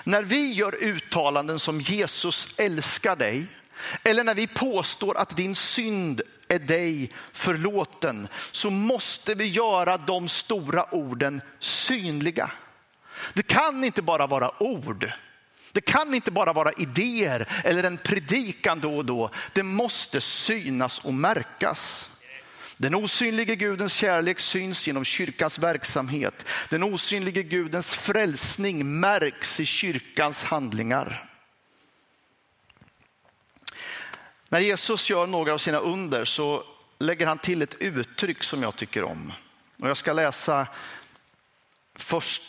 När 0.05 0.23
vi 0.23 0.53
gör 0.53 0.85
uttalanden 0.85 1.59
som 1.59 1.81
Jesus 1.81 2.49
älskar 2.57 3.17
dig 3.17 3.47
eller 4.05 4.25
när 4.25 4.35
vi 4.35 4.47
påstår 4.47 5.17
att 5.17 5.37
din 5.37 5.55
synd 5.55 6.23
är 6.51 6.59
dig 6.59 7.11
förlåten 7.33 8.29
så 8.51 8.71
måste 8.71 9.35
vi 9.35 9.45
göra 9.45 9.99
de 9.99 10.29
stora 10.29 10.95
orden 10.95 11.41
synliga. 11.59 12.51
Det 13.33 13.43
kan 13.43 13.85
inte 13.85 14.03
bara 14.03 14.27
vara 14.27 14.63
ord. 14.63 15.13
Det 15.73 15.81
kan 15.81 16.15
inte 16.15 16.31
bara 16.31 16.53
vara 16.53 16.73
idéer 16.73 17.49
eller 17.65 17.85
en 17.85 17.99
predikan 17.99 18.81
då 18.81 18.97
och 18.97 19.05
då. 19.05 19.31
Det 19.53 19.63
måste 19.63 20.21
synas 20.21 20.99
och 20.99 21.15
märkas. 21.15 22.09
Den 22.77 22.95
osynlige 22.95 23.57
Gudens 23.57 23.93
kärlek 23.93 24.39
syns 24.39 24.87
genom 24.87 25.05
kyrkans 25.05 25.59
verksamhet. 25.59 26.47
Den 26.69 26.83
osynlige 26.83 27.43
Gudens 27.43 27.95
frälsning 27.95 29.01
märks 29.01 29.61
i 29.61 29.67
kyrkans 29.67 30.45
handlingar. 30.45 31.30
När 34.53 34.61
Jesus 34.61 35.11
gör 35.11 35.27
några 35.27 35.53
av 35.53 35.59
sina 35.59 35.79
under 35.79 36.25
så 36.25 36.65
lägger 36.99 37.27
han 37.27 37.39
till 37.39 37.63
ett 37.63 37.75
uttryck 37.75 38.43
som 38.43 38.63
jag 38.63 38.77
tycker 38.77 39.05
om. 39.05 39.33
Och 39.83 39.89
jag 39.89 39.97
ska 39.97 40.13
läsa 40.13 40.67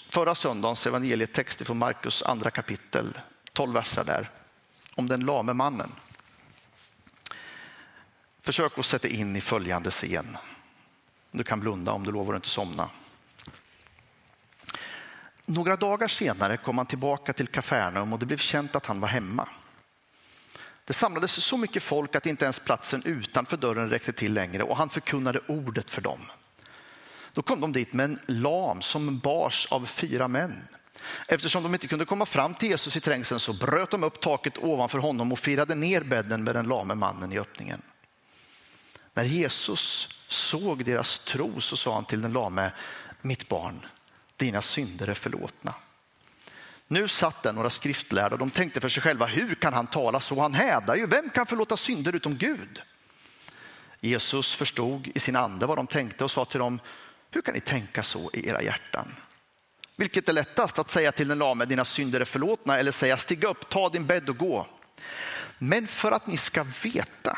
förra 0.09 0.35
söndagens 0.35 0.87
evangelietext 0.87 1.65
från 1.65 1.77
Markus 1.77 2.23
andra 2.23 2.51
kapitel, 2.51 3.19
12 3.53 3.73
verser 3.73 4.03
där, 4.03 4.29
om 4.95 5.07
den 5.07 5.25
lame 5.25 5.53
mannen. 5.53 5.91
Försök 8.41 8.77
att 8.77 8.85
sätta 8.85 9.07
in 9.07 9.35
i 9.35 9.41
följande 9.41 9.89
scen. 9.89 10.37
Du 11.31 11.43
kan 11.43 11.59
blunda 11.59 11.91
om 11.91 12.03
du 12.03 12.11
lovar 12.11 12.33
att 12.33 12.37
inte 12.37 12.49
somna. 12.49 12.89
Några 15.45 15.75
dagar 15.75 16.07
senare 16.07 16.57
kom 16.57 16.77
han 16.77 16.87
tillbaka 16.87 17.33
till 17.33 17.47
Kafarnaum 17.47 18.13
och 18.13 18.19
det 18.19 18.25
blev 18.25 18.37
känt 18.37 18.75
att 18.75 18.85
han 18.85 18.99
var 18.99 19.07
hemma. 19.07 19.47
Det 20.91 20.95
samlades 20.95 21.31
så 21.31 21.57
mycket 21.57 21.83
folk 21.83 22.15
att 22.15 22.25
inte 22.25 22.45
ens 22.45 22.59
platsen 22.59 23.03
utanför 23.05 23.57
dörren 23.57 23.89
räckte 23.89 24.13
till 24.13 24.33
längre 24.33 24.63
och 24.63 24.77
han 24.77 24.89
förkunnade 24.89 25.39
ordet 25.47 25.89
för 25.89 26.01
dem. 26.01 26.19
Då 27.33 27.41
kom 27.41 27.61
de 27.61 27.73
dit 27.73 27.93
med 27.93 28.03
en 28.03 28.19
lam 28.25 28.81
som 28.81 29.19
bars 29.19 29.67
av 29.71 29.85
fyra 29.85 30.27
män. 30.27 30.67
Eftersom 31.27 31.63
de 31.63 31.73
inte 31.73 31.87
kunde 31.87 32.05
komma 32.05 32.25
fram 32.25 32.53
till 32.53 32.69
Jesus 32.69 32.95
i 32.95 32.99
trängseln 32.99 33.39
så 33.39 33.53
bröt 33.53 33.91
de 33.91 34.03
upp 34.03 34.21
taket 34.21 34.57
ovanför 34.57 34.97
honom 34.97 35.31
och 35.31 35.39
firade 35.39 35.75
ner 35.75 36.03
bädden 36.03 36.43
med 36.43 36.55
den 36.55 36.67
lame 36.67 36.95
mannen 36.95 37.31
i 37.31 37.39
öppningen. 37.39 37.81
När 39.13 39.23
Jesus 39.23 40.09
såg 40.27 40.85
deras 40.85 41.19
tro 41.19 41.61
så 41.61 41.77
sa 41.77 41.93
han 41.93 42.05
till 42.05 42.21
den 42.21 42.33
lame, 42.33 42.71
mitt 43.21 43.47
barn, 43.49 43.85
dina 44.37 44.61
synder 44.61 45.07
är 45.07 45.13
förlåtna. 45.13 45.73
Nu 46.91 47.07
satt 47.07 47.43
där 47.43 47.53
några 47.53 47.69
skriftlärda 47.69 48.35
och 48.35 48.39
de 48.39 48.49
tänkte 48.49 48.81
för 48.81 48.89
sig 48.89 49.03
själva, 49.03 49.25
hur 49.25 49.55
kan 49.55 49.73
han 49.73 49.87
tala 49.87 50.19
så? 50.19 50.41
Han 50.41 50.53
hädar 50.53 50.95
ju, 50.95 51.05
vem 51.05 51.29
kan 51.29 51.45
förlåta 51.45 51.77
synder 51.77 52.15
utom 52.15 52.37
Gud? 52.37 52.81
Jesus 53.99 54.55
förstod 54.55 55.07
i 55.15 55.19
sin 55.19 55.35
ande 55.35 55.65
vad 55.65 55.77
de 55.77 55.87
tänkte 55.87 56.23
och 56.23 56.31
sa 56.31 56.45
till 56.45 56.59
dem, 56.59 56.79
hur 57.31 57.41
kan 57.41 57.53
ni 57.53 57.59
tänka 57.59 58.03
så 58.03 58.31
i 58.33 58.47
era 58.47 58.61
hjärtan? 58.61 59.15
Vilket 59.95 60.29
är 60.29 60.33
lättast 60.33 60.79
att 60.79 60.89
säga 60.89 61.11
till 61.11 61.27
den 61.27 61.39
lame, 61.39 61.65
dina 61.65 61.85
synder 61.85 62.19
är 62.19 62.25
förlåtna 62.25 62.77
eller 62.77 62.91
säga 62.91 63.17
stig 63.17 63.43
upp, 63.43 63.69
ta 63.69 63.89
din 63.89 64.05
bädd 64.05 64.29
och 64.29 64.37
gå. 64.37 64.67
Men 65.57 65.87
för 65.87 66.11
att 66.11 66.27
ni 66.27 66.37
ska 66.37 66.65
veta 66.83 67.37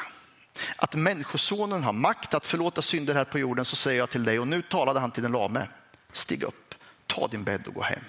att 0.75 0.95
människosonen 0.95 1.83
har 1.83 1.93
makt 1.93 2.33
att 2.33 2.47
förlåta 2.47 2.81
synder 2.81 3.13
här 3.13 3.25
på 3.25 3.39
jorden 3.39 3.65
så 3.65 3.75
säger 3.75 3.99
jag 3.99 4.09
till 4.09 4.23
dig, 4.23 4.39
och 4.39 4.47
nu 4.47 4.61
talade 4.61 4.99
han 4.99 5.11
till 5.11 5.23
den 5.23 5.31
lame, 5.31 5.67
stig 6.11 6.43
upp, 6.43 6.75
ta 7.07 7.27
din 7.27 7.43
bädd 7.43 7.67
och 7.67 7.73
gå 7.73 7.81
hem. 7.81 8.03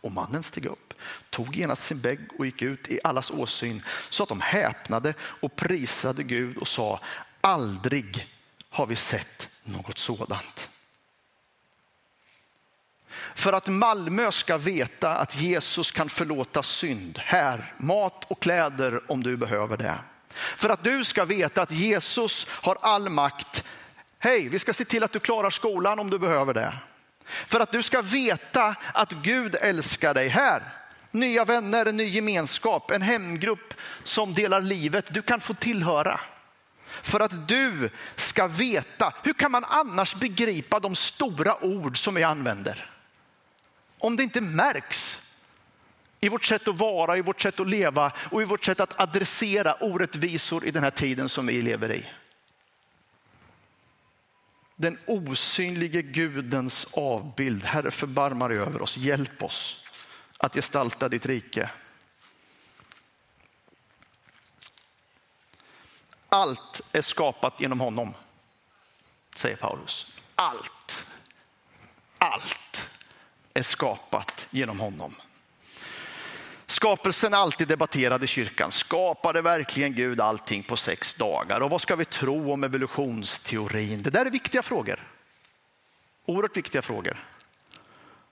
Och 0.00 0.12
mannen 0.12 0.42
steg 0.42 0.66
upp, 0.66 0.94
tog 1.30 1.56
genast 1.56 1.84
sin 1.84 2.00
bägg 2.00 2.20
och 2.38 2.46
gick 2.46 2.62
ut 2.62 2.88
i 2.88 3.00
allas 3.04 3.30
åsyn 3.30 3.82
så 4.08 4.22
att 4.22 4.28
de 4.28 4.40
häpnade 4.40 5.14
och 5.20 5.56
prisade 5.56 6.22
Gud 6.22 6.56
och 6.56 6.68
sa, 6.68 7.00
aldrig 7.40 8.28
har 8.70 8.86
vi 8.86 8.96
sett 8.96 9.48
något 9.64 9.98
sådant. 9.98 10.68
För 13.34 13.52
att 13.52 13.68
Malmö 13.68 14.32
ska 14.32 14.56
veta 14.56 15.16
att 15.16 15.36
Jesus 15.36 15.90
kan 15.90 16.08
förlåta 16.08 16.62
synd. 16.62 17.18
Här, 17.18 17.74
mat 17.78 18.24
och 18.28 18.42
kläder 18.42 19.12
om 19.12 19.22
du 19.22 19.36
behöver 19.36 19.76
det. 19.76 19.98
För 20.56 20.68
att 20.68 20.84
du 20.84 21.04
ska 21.04 21.24
veta 21.24 21.62
att 21.62 21.72
Jesus 21.72 22.46
har 22.50 22.78
all 22.80 23.08
makt. 23.08 23.64
Hej, 24.18 24.48
vi 24.48 24.58
ska 24.58 24.72
se 24.72 24.84
till 24.84 25.04
att 25.04 25.12
du 25.12 25.20
klarar 25.20 25.50
skolan 25.50 25.98
om 25.98 26.10
du 26.10 26.18
behöver 26.18 26.54
det. 26.54 26.74
För 27.30 27.60
att 27.60 27.72
du 27.72 27.82
ska 27.82 28.02
veta 28.02 28.74
att 28.94 29.12
Gud 29.12 29.54
älskar 29.54 30.14
dig. 30.14 30.28
Här, 30.28 30.62
nya 31.10 31.44
vänner, 31.44 31.86
en 31.86 31.96
ny 31.96 32.04
gemenskap, 32.04 32.90
en 32.90 33.02
hemgrupp 33.02 33.74
som 34.04 34.34
delar 34.34 34.60
livet. 34.60 35.14
Du 35.14 35.22
kan 35.22 35.40
få 35.40 35.54
tillhöra. 35.54 36.20
För 37.02 37.20
att 37.20 37.48
du 37.48 37.90
ska 38.16 38.46
veta, 38.46 39.12
hur 39.22 39.32
kan 39.32 39.50
man 39.50 39.64
annars 39.64 40.14
begripa 40.14 40.80
de 40.80 40.94
stora 40.94 41.64
ord 41.64 42.02
som 42.02 42.14
vi 42.14 42.22
använder? 42.22 42.90
Om 43.98 44.16
det 44.16 44.22
inte 44.22 44.40
märks 44.40 45.20
i 46.20 46.28
vårt 46.28 46.44
sätt 46.44 46.68
att 46.68 46.78
vara, 46.78 47.16
i 47.16 47.20
vårt 47.20 47.40
sätt 47.40 47.60
att 47.60 47.68
leva 47.68 48.12
och 48.30 48.42
i 48.42 48.44
vårt 48.44 48.64
sätt 48.64 48.80
att 48.80 49.00
adressera 49.00 49.74
orättvisor 49.74 50.64
i 50.64 50.70
den 50.70 50.82
här 50.82 50.90
tiden 50.90 51.28
som 51.28 51.46
vi 51.46 51.62
lever 51.62 51.92
i. 51.92 52.06
Den 54.80 54.98
osynlige 55.06 56.02
Gudens 56.02 56.86
avbild. 56.92 57.64
Herre 57.64 57.90
förbarma 57.90 58.48
dig 58.48 58.58
över 58.58 58.82
oss, 58.82 58.96
hjälp 58.96 59.42
oss 59.42 59.84
att 60.38 60.54
gestalta 60.54 61.08
ditt 61.08 61.26
rike. 61.26 61.70
Allt 66.28 66.80
är 66.92 67.02
skapat 67.02 67.60
genom 67.60 67.80
honom, 67.80 68.14
säger 69.34 69.56
Paulus. 69.56 70.06
Allt, 70.34 71.06
allt 72.18 72.90
är 73.54 73.62
skapat 73.62 74.46
genom 74.50 74.80
honom. 74.80 75.14
Skapelsen 76.70 77.34
är 77.34 77.38
alltid 77.38 77.68
debatterad 77.68 78.24
i 78.24 78.26
kyrkan. 78.26 78.72
Skapade 78.72 79.42
verkligen 79.42 79.94
Gud 79.94 80.20
allting 80.20 80.62
på 80.62 80.76
sex 80.76 81.14
dagar? 81.14 81.60
Och 81.60 81.70
vad 81.70 81.80
ska 81.80 81.96
vi 81.96 82.04
tro 82.04 82.52
om 82.52 82.64
evolutionsteorin? 82.64 84.02
Det 84.02 84.10
där 84.10 84.26
är 84.26 84.30
viktiga 84.30 84.62
frågor. 84.62 85.08
Oerhört 86.26 86.56
viktiga 86.56 86.82
frågor. 86.82 87.26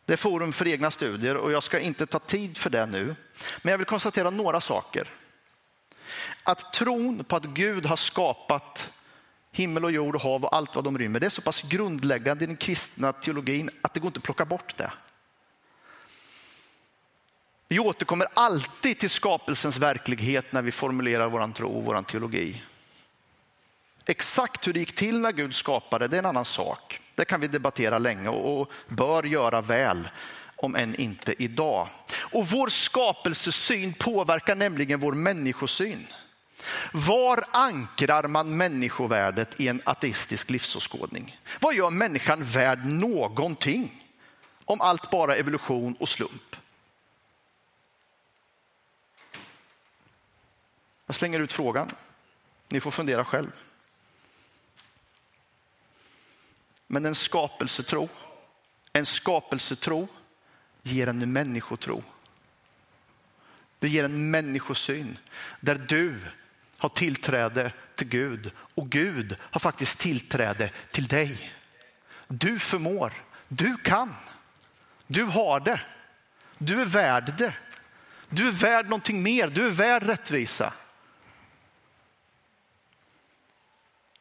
Det 0.04 0.12
är 0.12 0.16
forum 0.16 0.52
för 0.52 0.68
egna 0.68 0.90
studier 0.90 1.36
och 1.36 1.52
jag 1.52 1.62
ska 1.62 1.80
inte 1.80 2.06
ta 2.06 2.18
tid 2.18 2.56
för 2.56 2.70
det 2.70 2.86
nu. 2.86 3.16
Men 3.62 3.70
jag 3.70 3.78
vill 3.78 3.86
konstatera 3.86 4.30
några 4.30 4.60
saker. 4.60 5.08
Att 6.42 6.72
tron 6.72 7.24
på 7.24 7.36
att 7.36 7.44
Gud 7.44 7.86
har 7.86 7.96
skapat 7.96 8.90
himmel 9.52 9.84
och 9.84 9.92
jord 9.92 10.14
och 10.14 10.22
hav 10.22 10.44
och 10.44 10.56
allt 10.56 10.74
vad 10.74 10.84
de 10.84 10.98
rymmer, 10.98 11.20
det 11.20 11.26
är 11.26 11.30
så 11.30 11.42
pass 11.42 11.62
grundläggande 11.62 12.44
i 12.44 12.46
den 12.46 12.56
kristna 12.56 13.12
teologin 13.12 13.70
att 13.82 13.94
det 13.94 14.00
går 14.00 14.08
inte 14.08 14.18
att 14.18 14.24
plocka 14.24 14.44
bort 14.44 14.76
det. 14.76 14.90
Vi 17.68 17.78
återkommer 17.78 18.26
alltid 18.34 18.98
till 18.98 19.10
skapelsens 19.10 19.76
verklighet 19.76 20.52
när 20.52 20.62
vi 20.62 20.72
formulerar 20.72 21.28
vår 21.28 21.52
tro 21.52 21.68
och 21.68 21.84
vår 21.84 22.02
teologi. 22.02 22.62
Exakt 24.06 24.66
hur 24.66 24.72
det 24.72 24.80
gick 24.80 24.94
till 24.94 25.20
när 25.20 25.32
Gud 25.32 25.54
skapade, 25.54 26.08
det 26.08 26.16
är 26.16 26.18
en 26.18 26.26
annan 26.26 26.44
sak. 26.44 27.00
Det 27.14 27.24
kan 27.24 27.40
vi 27.40 27.48
debattera 27.48 27.98
länge 27.98 28.28
och 28.28 28.70
bör 28.88 29.22
göra 29.22 29.60
väl, 29.60 30.08
om 30.56 30.76
än 30.76 30.94
inte 30.94 31.42
idag. 31.42 31.88
Och 32.32 32.46
vår 32.46 32.68
skapelsesyn 32.68 33.94
påverkar 33.94 34.54
nämligen 34.54 35.00
vår 35.00 35.12
människosyn. 35.12 36.06
Var 36.92 37.44
ankrar 37.50 38.28
man 38.28 38.56
människovärdet 38.56 39.60
i 39.60 39.68
en 39.68 39.82
ateistisk 39.84 40.50
livsåskådning? 40.50 41.40
Vad 41.60 41.74
gör 41.74 41.90
människan 41.90 42.42
värd 42.42 42.84
någonting 42.84 44.04
om 44.64 44.80
allt 44.80 45.10
bara 45.10 45.36
evolution 45.36 45.96
och 46.00 46.08
slump? 46.08 46.56
Jag 51.08 51.14
slänger 51.14 51.40
ut 51.40 51.52
frågan. 51.52 51.90
Ni 52.68 52.80
får 52.80 52.90
fundera 52.90 53.24
själv. 53.24 53.50
Men 56.86 57.06
en 57.06 57.14
skapelsetro, 57.14 58.08
en 58.92 59.06
skapelsetro 59.06 60.08
ger 60.82 61.06
en 61.06 61.32
människotro. 61.32 62.02
Det 63.78 63.88
ger 63.88 64.04
en 64.04 64.30
människosyn 64.30 65.18
där 65.60 65.74
du 65.74 66.20
har 66.78 66.88
tillträde 66.88 67.72
till 67.94 68.08
Gud 68.08 68.50
och 68.74 68.90
Gud 68.90 69.36
har 69.40 69.60
faktiskt 69.60 69.98
tillträde 69.98 70.70
till 70.90 71.06
dig. 71.06 71.52
Du 72.28 72.58
förmår, 72.58 73.12
du 73.48 73.76
kan, 73.76 74.14
du 75.06 75.24
har 75.24 75.60
det, 75.60 75.80
du 76.58 76.80
är 76.80 76.86
värd 76.86 77.34
det. 77.38 77.54
Du 78.28 78.48
är 78.48 78.52
värd 78.52 78.84
någonting 78.84 79.22
mer, 79.22 79.48
du 79.48 79.66
är 79.66 79.70
värd 79.70 80.02
rättvisa. 80.02 80.72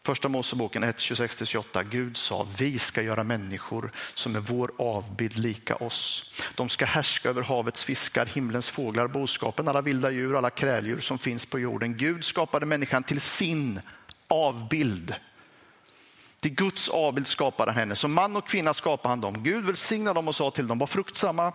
Första 0.07 0.29
Moseboken 0.29 0.83
1, 0.83 0.97
26-28. 0.97 1.83
Gud 1.89 2.17
sa, 2.17 2.47
vi 2.57 2.79
ska 2.79 3.01
göra 3.01 3.23
människor 3.23 3.91
som 4.13 4.35
är 4.35 4.39
vår 4.39 4.71
avbild 4.77 5.37
lika 5.37 5.75
oss. 5.75 6.31
De 6.55 6.69
ska 6.69 6.85
härska 6.85 7.29
över 7.29 7.41
havets 7.41 7.83
fiskar, 7.83 8.25
himlens 8.25 8.69
fåglar, 8.69 9.07
boskapen, 9.07 9.67
alla 9.67 9.81
vilda 9.81 10.11
djur, 10.11 10.37
alla 10.37 10.49
kräldjur 10.49 10.99
som 10.99 11.19
finns 11.19 11.45
på 11.45 11.59
jorden. 11.59 11.97
Gud 11.97 12.23
skapade 12.23 12.65
människan 12.65 13.03
till 13.03 13.21
sin 13.21 13.81
avbild. 14.27 15.15
Till 16.39 16.53
Guds 16.55 16.89
avbild 16.89 17.27
skapade 17.27 17.71
han 17.71 17.79
henne. 17.79 17.95
Som 17.95 18.13
man 18.13 18.35
och 18.35 18.47
kvinna 18.47 18.73
skapade 18.73 19.09
han 19.09 19.21
dem. 19.21 19.43
Gud 19.43 19.65
välsignade 19.65 20.17
dem 20.17 20.27
och 20.27 20.35
sa 20.35 20.51
till 20.51 20.67
dem, 20.67 20.79
var 20.79 20.87
fruktsamma, 20.87 21.53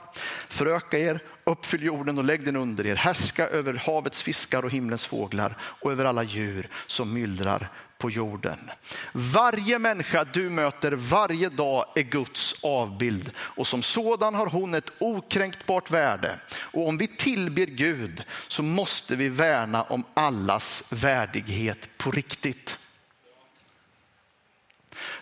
föröka 0.48 0.98
er, 0.98 1.20
uppfyll 1.44 1.82
jorden 1.82 2.18
och 2.18 2.24
lägg 2.24 2.44
den 2.44 2.56
under 2.56 2.86
er. 2.86 2.96
Härska 2.96 3.48
över 3.48 3.74
havets 3.74 4.22
fiskar 4.22 4.64
och 4.64 4.70
himlens 4.70 5.06
fåglar 5.06 5.56
och 5.62 5.92
över 5.92 6.04
alla 6.04 6.22
djur 6.22 6.68
som 6.86 7.12
myllrar 7.12 7.68
på 8.02 8.10
jorden. 8.10 8.70
Varje 9.12 9.78
människa 9.78 10.24
du 10.24 10.50
möter 10.50 10.92
varje 10.92 11.48
dag 11.48 11.86
är 11.94 12.02
Guds 12.02 12.54
avbild 12.62 13.30
och 13.36 13.66
som 13.66 13.82
sådan 13.82 14.34
har 14.34 14.46
hon 14.46 14.74
ett 14.74 14.90
okränkbart 14.98 15.90
värde. 15.90 16.38
Och 16.58 16.88
om 16.88 16.98
vi 16.98 17.06
tillber 17.06 17.66
Gud 17.66 18.24
så 18.48 18.62
måste 18.62 19.16
vi 19.16 19.28
värna 19.28 19.82
om 19.82 20.04
allas 20.14 20.84
värdighet 20.90 21.88
på 21.98 22.10
riktigt. 22.10 22.78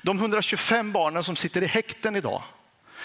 De 0.03 0.19
125 0.19 0.93
barnen 0.93 1.25
som 1.25 1.37
sitter 1.37 1.63
i 1.63 1.67
häkten 1.67 2.17
idag, 2.17 2.43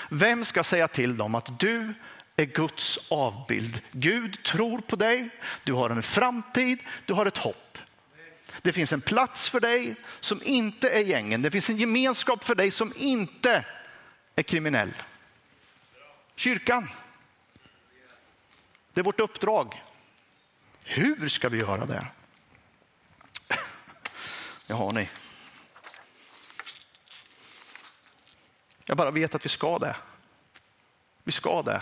vem 0.09 0.45
ska 0.45 0.63
säga 0.63 0.87
till 0.87 1.17
dem 1.17 1.35
att 1.35 1.59
du 1.59 1.93
är 2.35 2.45
Guds 2.45 2.99
avbild. 3.09 3.81
Gud 3.91 4.43
tror 4.43 4.79
på 4.79 4.95
dig, 4.95 5.29
du 5.63 5.73
har 5.73 5.89
en 5.89 6.03
framtid, 6.03 6.79
du 7.05 7.13
har 7.13 7.25
ett 7.25 7.37
hopp. 7.37 7.77
Det 8.61 8.73
finns 8.73 8.93
en 8.93 9.01
plats 9.01 9.49
för 9.49 9.59
dig 9.59 9.95
som 10.19 10.41
inte 10.43 10.89
är 10.89 11.03
gängen. 11.03 11.41
Det 11.41 11.51
finns 11.51 11.69
en 11.69 11.77
gemenskap 11.77 12.43
för 12.43 12.55
dig 12.55 12.71
som 12.71 12.93
inte 12.95 13.65
är 14.35 14.43
kriminell. 14.43 14.93
Kyrkan. 16.35 16.89
Det 18.93 19.01
är 19.01 19.03
vårt 19.03 19.19
uppdrag. 19.19 19.83
Hur 20.83 21.29
ska 21.29 21.49
vi 21.49 21.57
göra 21.57 21.85
det? 21.85 22.07
Det 24.67 24.73
har 24.73 24.91
ni. 24.91 25.09
Jag 28.85 28.97
bara 28.97 29.11
vet 29.11 29.35
att 29.35 29.45
vi 29.45 29.49
ska 29.49 29.79
det. 29.79 29.95
Vi 31.23 31.31
ska 31.31 31.61
det. 31.61 31.81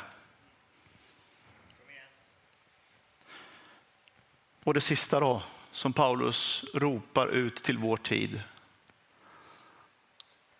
Och 4.64 4.74
det 4.74 4.82
sista 4.82 5.20
då, 5.20 5.44
som 5.74 5.94
Paulus 5.94 6.64
ropar 6.74 7.28
ut 7.28 7.64
till 7.64 7.78
vår 7.78 7.98
tid. 7.98 8.42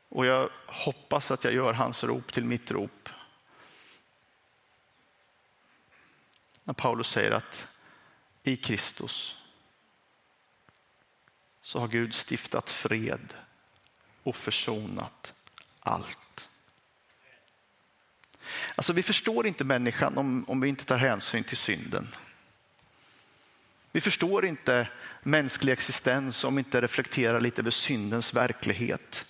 Och 0.10 0.26
jag 0.26 0.50
hoppas 0.68 1.32
att 1.32 1.44
jag 1.44 1.54
gör 1.54 1.74
hans 1.74 2.04
rop 2.04 2.34
till 2.34 2.46
mitt 2.46 2.72
rop. 2.72 3.10
När 6.64 6.74
Paulus 6.74 7.08
säger 7.10 7.32
att 7.32 7.68
i 8.44 8.56
Kristus 8.56 9.36
så 11.62 11.80
har 11.80 11.88
Gud 11.88 12.14
stiftat 12.14 12.70
fred 12.70 13.34
och 14.24 14.36
försonat 14.36 15.34
allt. 15.80 16.50
Alltså 18.76 18.94
vi 18.94 19.04
förstår 19.04 19.48
inte 19.48 19.64
människan 19.64 20.18
om, 20.18 20.46
om 20.48 20.62
vi 20.62 20.70
inte 20.70 20.86
tar 20.86 20.98
hänsyn 20.98 21.44
till 21.44 21.58
synden. 21.58 22.08
Vi 23.96 24.02
förstår 24.02 24.46
inte 24.46 24.88
mänsklig 25.24 25.74
existens 25.74 26.44
om 26.44 26.56
vi 26.56 26.60
inte 26.60 26.82
reflekterar 26.82 27.42
lite 27.42 27.62
över 27.62 27.72
syndens 27.72 28.34
verklighet 28.34 29.26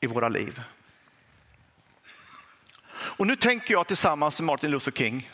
i 0.00 0.06
våra 0.06 0.28
liv. 0.28 0.62
Och 2.92 3.26
nu 3.26 3.36
tänker 3.36 3.74
jag 3.74 3.86
tillsammans 3.86 4.38
med 4.38 4.46
Martin 4.46 4.70
Luther 4.70 4.92
King, 4.92 5.30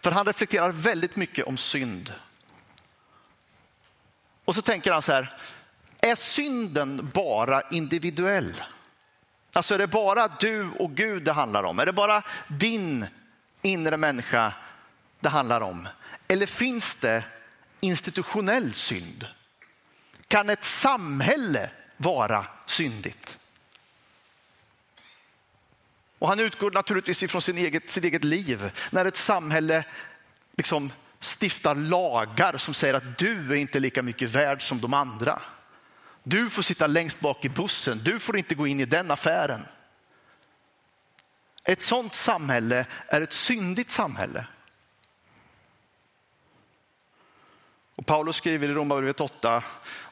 för 0.00 0.10
han 0.10 0.26
reflekterar 0.26 0.72
väldigt 0.72 1.16
mycket 1.16 1.46
om 1.46 1.56
synd. 1.56 2.14
Och 4.44 4.54
så 4.54 4.62
tänker 4.62 4.92
han 4.92 5.02
så 5.02 5.12
här, 5.12 5.36
är 6.02 6.14
synden 6.14 7.10
bara 7.14 7.62
individuell? 7.70 8.62
Alltså 9.52 9.74
är 9.74 9.78
det 9.78 9.86
bara 9.86 10.28
du 10.28 10.70
och 10.70 10.90
Gud 10.90 11.24
det 11.24 11.32
handlar 11.32 11.62
om? 11.62 11.78
Är 11.78 11.86
det 11.86 11.92
bara 11.92 12.22
din 12.48 13.06
inre 13.62 13.96
människa 13.96 14.52
det 15.20 15.28
handlar 15.28 15.60
om? 15.60 15.88
Eller 16.28 16.46
finns 16.46 16.94
det 16.94 17.24
institutionell 17.80 18.72
synd? 18.72 19.26
Kan 20.28 20.50
ett 20.50 20.64
samhälle 20.64 21.70
vara 21.96 22.46
syndigt? 22.66 23.38
Och 26.18 26.28
han 26.28 26.40
utgår 26.40 26.70
naturligtvis 26.70 27.22
ifrån 27.22 27.42
sin 27.42 27.58
eget, 27.58 27.90
sitt 27.90 28.04
eget 28.04 28.24
liv. 28.24 28.70
När 28.90 29.04
ett 29.04 29.16
samhälle 29.16 29.84
liksom 30.56 30.92
stiftar 31.20 31.74
lagar 31.74 32.56
som 32.56 32.74
säger 32.74 32.94
att 32.94 33.18
du 33.18 33.52
är 33.52 33.56
inte 33.56 33.80
lika 33.80 34.02
mycket 34.02 34.30
värd 34.30 34.68
som 34.68 34.80
de 34.80 34.94
andra. 34.94 35.42
Du 36.22 36.50
får 36.50 36.62
sitta 36.62 36.86
längst 36.86 37.20
bak 37.20 37.44
i 37.44 37.48
bussen, 37.48 38.00
du 38.04 38.18
får 38.18 38.38
inte 38.38 38.54
gå 38.54 38.66
in 38.66 38.80
i 38.80 38.84
den 38.84 39.10
affären. 39.10 39.66
Ett 41.64 41.82
sådant 41.82 42.14
samhälle 42.14 42.86
är 43.06 43.20
ett 43.20 43.32
syndigt 43.32 43.90
samhälle. 43.90 44.46
Och 48.00 48.06
Paulus 48.06 48.36
skriver 48.36 48.68
i 48.68 48.72
Romarbrevet 48.72 49.20
8, 49.20 49.62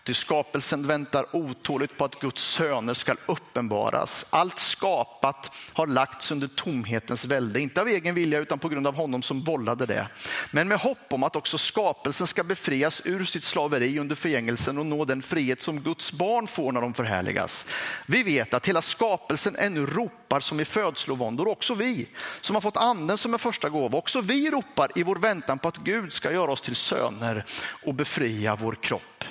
till 0.05 0.14
skapelsen 0.14 0.87
väntar 0.87 1.37
otåligt 1.37 1.96
på 1.96 2.05
att 2.05 2.20
Guds 2.20 2.42
söner 2.42 2.94
ska 2.94 3.14
uppenbaras. 3.27 4.27
Allt 4.31 4.59
skapat 4.59 5.51
har 5.72 5.87
lagts 5.87 6.31
under 6.31 6.48
tomhetens 6.48 7.24
välde, 7.24 7.61
inte 7.61 7.81
av 7.81 7.88
egen 7.88 8.14
vilja 8.14 8.38
utan 8.38 8.59
på 8.59 8.68
grund 8.68 8.87
av 8.87 8.94
honom 8.94 9.22
som 9.22 9.40
vållade 9.40 9.87
det. 9.87 10.07
Men 10.51 10.68
med 10.68 10.79
hopp 10.79 11.12
om 11.12 11.22
att 11.22 11.37
också 11.37 11.59
skapelsen 11.59 12.27
ska 12.27 12.44
befrias 12.44 13.03
ur 13.05 13.24
sitt 13.24 13.44
slaveri 13.44 13.98
under 13.98 14.16
förgängelsen 14.16 14.79
och 14.79 14.87
nå 14.87 15.05
den 15.05 15.22
frihet 15.22 15.62
som 15.62 15.81
Guds 15.81 16.12
barn 16.12 16.46
får 16.46 16.72
när 16.72 16.81
de 16.81 16.94
förhärligas. 16.94 17.66
Vi 18.07 18.22
vet 18.22 18.55
att 18.55 18.68
hela 18.68 18.83
skapelsen 18.83 19.57
ännu 19.57 19.87
ropar 19.87 20.40
som 20.40 20.61
i 20.61 20.64
födslovåndor, 20.64 21.48
också 21.48 21.74
vi 21.74 22.09
som 22.40 22.57
har 22.57 22.61
fått 22.61 22.77
anden 22.77 23.18
som 23.18 23.33
en 23.33 23.38
första 23.38 23.68
gåva. 23.68 23.98
Också 23.98 24.20
vi 24.20 24.51
ropar 24.51 24.90
i 24.94 25.03
vår 25.03 25.16
väntan 25.16 25.59
på 25.59 25.68
att 25.68 25.77
Gud 25.77 26.12
ska 26.12 26.33
göra 26.33 26.53
oss 26.53 26.61
till 26.61 26.77
söner 26.77 27.44
och 27.85 27.95
befria 27.95 28.57
vår 28.57 28.75
kropp. 28.75 29.25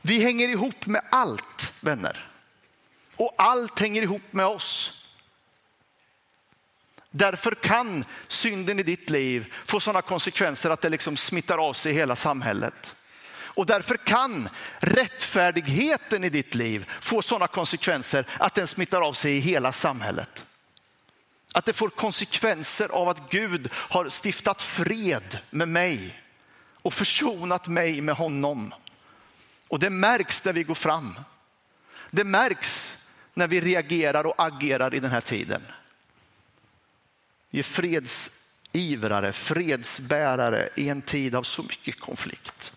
Vi 0.00 0.22
hänger 0.22 0.48
ihop 0.48 0.86
med 0.86 1.02
allt, 1.10 1.72
vänner. 1.80 2.30
Och 3.16 3.34
allt 3.38 3.78
hänger 3.78 4.02
ihop 4.02 4.32
med 4.32 4.46
oss. 4.46 4.92
Därför 7.10 7.54
kan 7.54 8.04
synden 8.28 8.78
i 8.78 8.82
ditt 8.82 9.10
liv 9.10 9.54
få 9.64 9.80
sådana 9.80 10.02
konsekvenser 10.02 10.70
att 10.70 10.80
det 10.80 10.88
liksom 10.88 11.16
smittar 11.16 11.58
av 11.58 11.72
sig 11.72 11.92
i 11.92 11.94
hela 11.94 12.16
samhället. 12.16 12.96
Och 13.54 13.66
därför 13.66 13.96
kan 13.96 14.48
rättfärdigheten 14.78 16.24
i 16.24 16.28
ditt 16.28 16.54
liv 16.54 16.90
få 17.00 17.22
sådana 17.22 17.46
konsekvenser 17.46 18.26
att 18.38 18.54
den 18.54 18.66
smittar 18.66 19.00
av 19.00 19.12
sig 19.12 19.36
i 19.36 19.40
hela 19.40 19.72
samhället. 19.72 20.46
Att 21.54 21.64
det 21.64 21.72
får 21.72 21.88
konsekvenser 21.88 22.88
av 22.88 23.08
att 23.08 23.30
Gud 23.30 23.70
har 23.72 24.08
stiftat 24.08 24.62
fred 24.62 25.38
med 25.50 25.68
mig 25.68 26.21
och 26.82 26.94
försonat 26.94 27.68
mig 27.68 28.00
med 28.00 28.14
honom. 28.14 28.74
Och 29.68 29.78
det 29.78 29.90
märks 29.90 30.44
när 30.44 30.52
vi 30.52 30.62
går 30.62 30.74
fram. 30.74 31.14
Det 32.10 32.24
märks 32.24 32.96
när 33.34 33.46
vi 33.46 33.60
reagerar 33.60 34.26
och 34.26 34.34
agerar 34.36 34.94
i 34.94 35.00
den 35.00 35.10
här 35.10 35.20
tiden. 35.20 35.62
Vi 37.50 37.58
är 37.58 37.62
fredsivrare, 37.62 39.32
fredsbärare 39.32 40.68
i 40.76 40.88
en 40.88 41.02
tid 41.02 41.34
av 41.34 41.42
så 41.42 41.62
mycket 41.62 42.00
konflikt. 42.00 42.72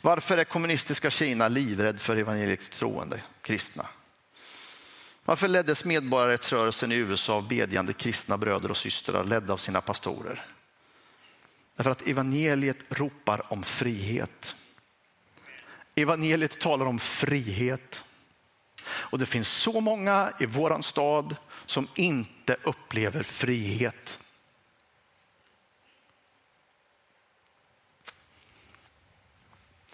Varför 0.00 0.38
är 0.38 0.44
kommunistiska 0.44 1.10
Kina 1.10 1.48
livrädd 1.48 2.00
för 2.00 2.16
evangeliskt 2.16 2.72
troende 2.72 3.22
kristna? 3.42 3.86
Varför 5.24 5.48
leddes 5.48 5.84
medborgarrättsrörelsen 5.84 6.92
i 6.92 6.94
USA 6.94 7.34
av 7.34 7.48
bedjande 7.48 7.92
kristna 7.92 8.38
bröder 8.38 8.70
och 8.70 8.76
systrar 8.76 9.24
ledda 9.24 9.52
av 9.52 9.56
sina 9.56 9.80
pastorer? 9.80 10.44
Därför 11.76 11.90
att 11.90 12.06
evangeliet 12.06 12.84
ropar 12.88 13.52
om 13.52 13.62
frihet. 13.62 14.54
Evangeliet 15.94 16.60
talar 16.60 16.86
om 16.86 16.98
frihet. 16.98 18.04
Och 18.84 19.18
det 19.18 19.26
finns 19.26 19.48
så 19.48 19.80
många 19.80 20.32
i 20.40 20.46
våran 20.46 20.82
stad 20.82 21.36
som 21.66 21.88
inte 21.94 22.56
upplever 22.62 23.22
frihet. 23.22 24.18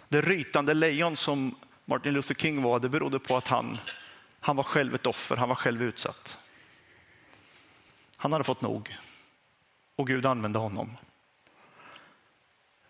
Det 0.08 0.20
rytande 0.20 0.74
lejon 0.74 1.16
som 1.16 1.54
Martin 1.84 2.12
Luther 2.12 2.34
King 2.34 2.62
var, 2.62 2.80
det 2.80 2.88
berodde 2.88 3.18
på 3.18 3.36
att 3.36 3.48
han, 3.48 3.78
han 4.40 4.57
var 4.57 4.64
själv 4.64 4.94
ett 4.94 5.07
offer, 5.07 5.37
han 5.37 5.48
var 5.48 5.57
själv 5.57 5.83
utsatt. 5.83 6.38
Han 8.16 8.33
hade 8.33 8.44
fått 8.44 8.62
nog 8.62 8.96
och 9.96 10.07
Gud 10.07 10.27
använde 10.27 10.59
honom. 10.59 10.96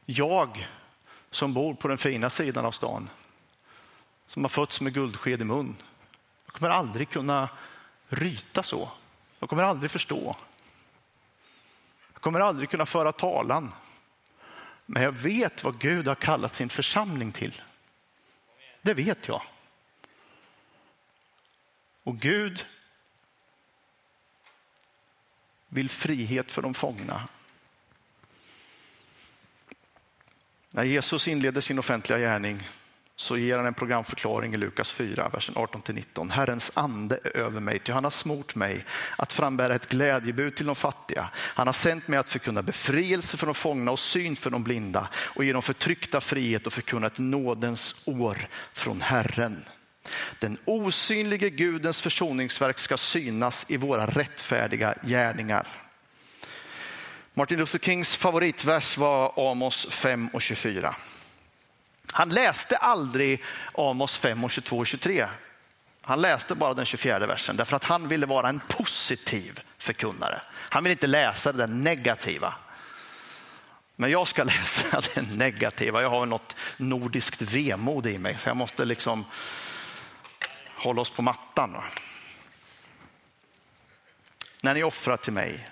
Jag 0.04 0.68
som 1.30 1.54
bor 1.54 1.74
på 1.74 1.88
den 1.88 1.98
fina 1.98 2.30
sidan 2.30 2.64
av 2.64 2.72
stan, 2.72 3.10
som 4.26 4.44
har 4.44 4.48
fötts 4.48 4.80
med 4.80 4.94
guldsked 4.94 5.40
i 5.40 5.44
mun, 5.44 5.76
jag 6.46 6.54
kommer 6.54 6.70
aldrig 6.70 7.08
kunna 7.08 7.48
ryta 8.08 8.62
så. 8.62 8.90
Jag 9.38 9.48
kommer 9.48 9.62
aldrig 9.62 9.90
förstå. 9.90 10.36
Jag 12.12 12.22
kommer 12.22 12.40
aldrig 12.40 12.70
kunna 12.70 12.86
föra 12.86 13.12
talan. 13.12 13.74
Men 14.86 15.02
jag 15.02 15.12
vet 15.12 15.64
vad 15.64 15.78
Gud 15.78 16.08
har 16.08 16.14
kallat 16.14 16.54
sin 16.54 16.68
församling 16.68 17.32
till. 17.32 17.62
Det 18.82 18.94
vet 18.94 19.28
jag. 19.28 19.42
Och 22.08 22.18
Gud 22.18 22.66
vill 25.68 25.90
frihet 25.90 26.52
för 26.52 26.62
de 26.62 26.74
fångna. 26.74 27.28
När 30.70 30.84
Jesus 30.84 31.28
inleder 31.28 31.60
sin 31.60 31.78
offentliga 31.78 32.18
gärning 32.18 32.68
så 33.16 33.36
ger 33.36 33.56
han 33.56 33.66
en 33.66 33.74
programförklaring 33.74 34.54
i 34.54 34.56
Lukas 34.56 34.90
4, 34.90 35.28
versen 35.28 35.54
18-19. 35.54 36.30
Herrens 36.30 36.72
ande 36.74 37.20
är 37.24 37.36
över 37.36 37.60
mig, 37.60 37.78
ty 37.78 37.92
han 37.92 38.04
har 38.04 38.10
smort 38.10 38.54
mig 38.54 38.84
att 39.16 39.32
frambära 39.32 39.74
ett 39.74 39.88
glädjebud 39.88 40.56
till 40.56 40.66
de 40.66 40.74
fattiga. 40.74 41.30
Han 41.34 41.66
har 41.68 41.74
sänt 41.74 42.08
mig 42.08 42.18
att 42.18 42.28
förkunna 42.28 42.62
befrielse 42.62 43.36
för 43.36 43.46
de 43.46 43.54
fångna 43.54 43.90
och 43.90 43.98
syn 43.98 44.36
för 44.36 44.50
de 44.50 44.64
blinda 44.64 45.08
och 45.14 45.44
ge 45.44 45.52
de 45.52 45.62
förtryckta 45.62 46.20
frihet 46.20 46.66
och 46.66 46.72
förkunna 46.72 47.06
ett 47.06 47.18
nådens 47.18 47.96
år 48.04 48.48
från 48.72 49.00
Herren. 49.00 49.64
Den 50.38 50.58
osynlige 50.64 51.50
Gudens 51.50 52.00
försoningsverk 52.00 52.78
ska 52.78 52.96
synas 52.96 53.66
i 53.68 53.76
våra 53.76 54.06
rättfärdiga 54.06 54.94
gärningar. 55.02 55.66
Martin 57.34 57.58
Luther 57.58 57.78
Kings 57.78 58.16
favoritvers 58.16 58.96
var 58.96 59.50
Amos 59.50 59.86
5 59.90 60.28
och 60.32 60.42
24. 60.42 60.96
Han 62.12 62.28
läste 62.28 62.76
aldrig 62.76 63.42
Amos 63.74 64.16
5 64.16 64.44
och 64.44 64.50
22 64.50 64.78
och 64.78 64.86
23. 64.86 65.26
Han 66.02 66.20
läste 66.20 66.54
bara 66.54 66.74
den 66.74 66.86
24 66.86 67.26
versen 67.26 67.56
därför 67.56 67.76
att 67.76 67.84
han 67.84 68.08
ville 68.08 68.26
vara 68.26 68.48
en 68.48 68.60
positiv 68.68 69.60
förkunnare. 69.78 70.42
Han 70.50 70.84
ville 70.84 70.92
inte 70.92 71.06
läsa 71.06 71.52
det 71.52 71.66
negativa. 71.66 72.54
Men 73.96 74.10
jag 74.10 74.28
ska 74.28 74.44
läsa 74.60 75.00
det 75.14 75.22
negativa. 75.22 76.02
Jag 76.02 76.10
har 76.10 76.26
något 76.26 76.56
nordiskt 76.76 77.42
vemod 77.42 78.06
i 78.06 78.18
mig 78.18 78.38
så 78.38 78.48
jag 78.48 78.56
måste 78.56 78.84
liksom 78.84 79.24
hålla 80.78 81.00
oss 81.00 81.10
på 81.10 81.22
mattan. 81.22 81.76
När 84.62 84.74
ni 84.74 84.82
offrar 84.82 85.16
till 85.16 85.32
mig 85.32 85.68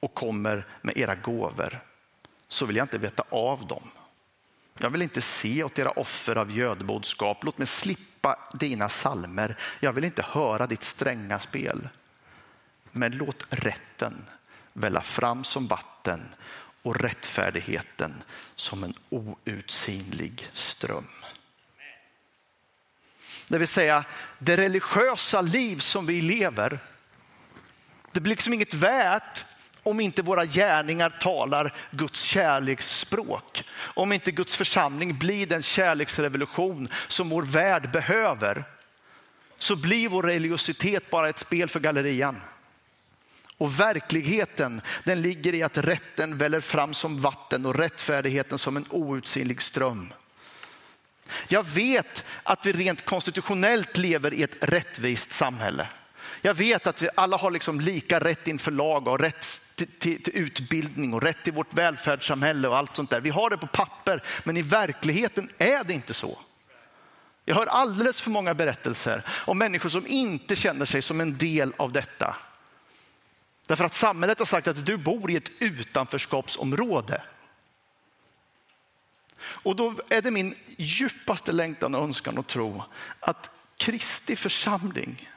och 0.00 0.14
kommer 0.14 0.66
med 0.82 0.96
era 0.96 1.14
gåvor 1.14 1.80
så 2.48 2.66
vill 2.66 2.76
jag 2.76 2.84
inte 2.84 2.98
veta 2.98 3.24
av 3.30 3.66
dem. 3.66 3.90
Jag 4.78 4.90
vill 4.90 5.02
inte 5.02 5.20
se 5.20 5.64
åt 5.64 5.78
era 5.78 5.90
offer 5.90 6.36
av 6.36 6.50
gödbodskap. 6.50 7.44
Låt 7.44 7.58
mig 7.58 7.66
slippa 7.66 8.38
dina 8.54 8.88
salmer. 8.88 9.56
Jag 9.80 9.92
vill 9.92 10.04
inte 10.04 10.22
höra 10.22 10.66
ditt 10.66 10.82
stränga 10.82 11.38
spel. 11.38 11.88
Men 12.92 13.16
låt 13.16 13.46
rätten 13.50 14.24
välla 14.72 15.00
fram 15.00 15.44
som 15.44 15.66
vatten 15.66 16.28
och 16.82 17.00
rättfärdigheten 17.00 18.14
som 18.56 18.84
en 18.84 18.94
outsinlig 19.10 20.48
ström. 20.52 21.08
Det 23.52 23.58
vill 23.58 23.68
säga 23.68 24.04
det 24.38 24.56
religiösa 24.56 25.40
liv 25.40 25.78
som 25.78 26.06
vi 26.06 26.20
lever, 26.20 26.78
det 28.12 28.20
blir 28.20 28.30
liksom 28.30 28.52
inget 28.52 28.74
värt 28.74 29.44
om 29.82 30.00
inte 30.00 30.22
våra 30.22 30.46
gärningar 30.46 31.10
talar 31.10 31.74
Guds 31.90 32.22
kärleksspråk. 32.22 33.64
Om 33.78 34.12
inte 34.12 34.30
Guds 34.30 34.56
församling 34.56 35.18
blir 35.18 35.46
den 35.46 35.62
kärleksrevolution 35.62 36.88
som 37.08 37.28
vår 37.28 37.42
värld 37.42 37.90
behöver 37.90 38.64
så 39.58 39.76
blir 39.76 40.08
vår 40.08 40.22
religiositet 40.22 41.10
bara 41.10 41.28
ett 41.28 41.38
spel 41.38 41.68
för 41.68 41.80
gallerian. 41.80 42.40
Och 43.56 43.80
verkligheten 43.80 44.80
den 45.04 45.22
ligger 45.22 45.54
i 45.54 45.62
att 45.62 45.78
rätten 45.78 46.38
väller 46.38 46.60
fram 46.60 46.94
som 46.94 47.16
vatten 47.16 47.66
och 47.66 47.74
rättfärdigheten 47.74 48.58
som 48.58 48.76
en 48.76 48.86
outsinlig 48.90 49.62
ström. 49.62 50.12
Jag 51.48 51.66
vet 51.66 52.24
att 52.42 52.66
vi 52.66 52.72
rent 52.72 53.04
konstitutionellt 53.04 53.96
lever 53.96 54.34
i 54.34 54.42
ett 54.42 54.56
rättvist 54.60 55.32
samhälle. 55.32 55.88
Jag 56.42 56.54
vet 56.54 56.86
att 56.86 57.02
vi 57.02 57.08
alla 57.14 57.36
har 57.36 57.50
liksom 57.50 57.80
lika 57.80 58.20
rätt 58.20 58.48
inför 58.48 58.70
lag 58.70 59.08
och 59.08 59.20
rätt 59.20 59.46
till, 59.74 59.86
till, 59.86 60.22
till, 60.22 60.36
utbildning 60.36 61.14
och 61.14 61.22
rätt 61.22 61.44
till 61.44 61.52
vårt 61.52 61.74
välfärdssamhälle 61.74 62.68
och 62.68 62.76
allt 62.76 62.96
sånt 62.96 63.10
där. 63.10 63.20
Vi 63.20 63.30
har 63.30 63.50
det 63.50 63.58
på 63.58 63.66
papper, 63.66 64.22
men 64.44 64.56
i 64.56 64.62
verkligheten 64.62 65.48
är 65.58 65.84
det 65.84 65.94
inte 65.94 66.14
så. 66.14 66.38
Jag 67.44 67.54
hör 67.54 67.66
alldeles 67.66 68.20
för 68.20 68.30
många 68.30 68.54
berättelser 68.54 69.24
om 69.28 69.58
människor 69.58 69.88
som 69.88 70.06
inte 70.06 70.56
känner 70.56 70.84
sig 70.84 71.02
som 71.02 71.20
en 71.20 71.38
del 71.38 71.72
av 71.76 71.92
detta. 71.92 72.36
Därför 73.66 73.84
att 73.84 73.94
samhället 73.94 74.38
har 74.38 74.46
sagt 74.46 74.68
att 74.68 74.86
du 74.86 74.96
bor 74.96 75.30
i 75.30 75.36
ett 75.36 75.50
utanförskapsområde. 75.58 77.22
Och 79.42 79.76
då 79.76 79.94
är 80.08 80.22
det 80.22 80.30
min 80.30 80.54
djupaste 80.78 81.52
längtan 81.52 81.94
och 81.94 82.04
önskan 82.04 82.38
och 82.38 82.46
tro 82.46 82.82
att 83.20 83.50
Kristi 83.76 84.36
församling 84.36 85.30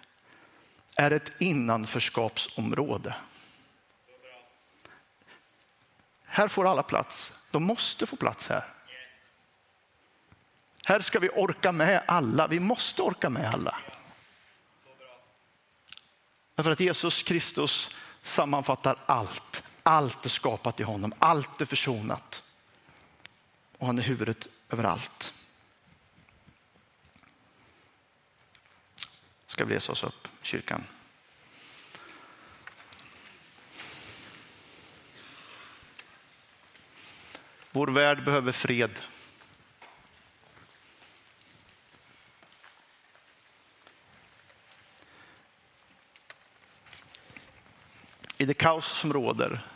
är 0.97 1.11
ett 1.11 1.31
innanförskapsområde. 1.39 3.15
Här 6.25 6.47
får 6.47 6.67
alla 6.67 6.83
plats. 6.83 7.31
De 7.51 7.63
måste 7.63 8.05
få 8.05 8.15
plats 8.15 8.47
här. 8.47 8.65
Här 10.85 10.99
ska 10.99 11.19
vi 11.19 11.29
orka 11.29 11.71
med 11.71 12.03
alla. 12.07 12.47
Vi 12.47 12.59
måste 12.59 13.01
orka 13.01 13.29
med 13.29 13.53
alla. 13.53 13.77
Därför 16.55 16.71
att 16.71 16.79
Jesus 16.79 17.23
Kristus 17.23 17.89
sammanfattar 18.21 18.97
allt. 19.05 19.63
Allt 19.83 20.25
är 20.25 20.29
skapat 20.29 20.79
i 20.79 20.83
honom. 20.83 21.13
Allt 21.19 21.61
är 21.61 21.65
försonat. 21.65 22.43
Och 23.77 23.88
han 23.88 23.97
är 23.97 24.03
huvudet 24.03 24.47
över 24.69 24.83
allt. 24.83 25.33
Ska 29.47 29.65
vi 29.65 29.75
resa 29.75 29.91
oss 29.91 30.03
upp, 30.03 30.27
kyrkan. 30.41 30.83
Vår 37.71 37.88
värld 37.88 38.25
behöver 38.25 38.51
fred. 38.51 38.99
I 48.38 48.45
det 48.45 48.53
kaos 48.53 48.85
som 48.85 49.13
råder 49.13 49.74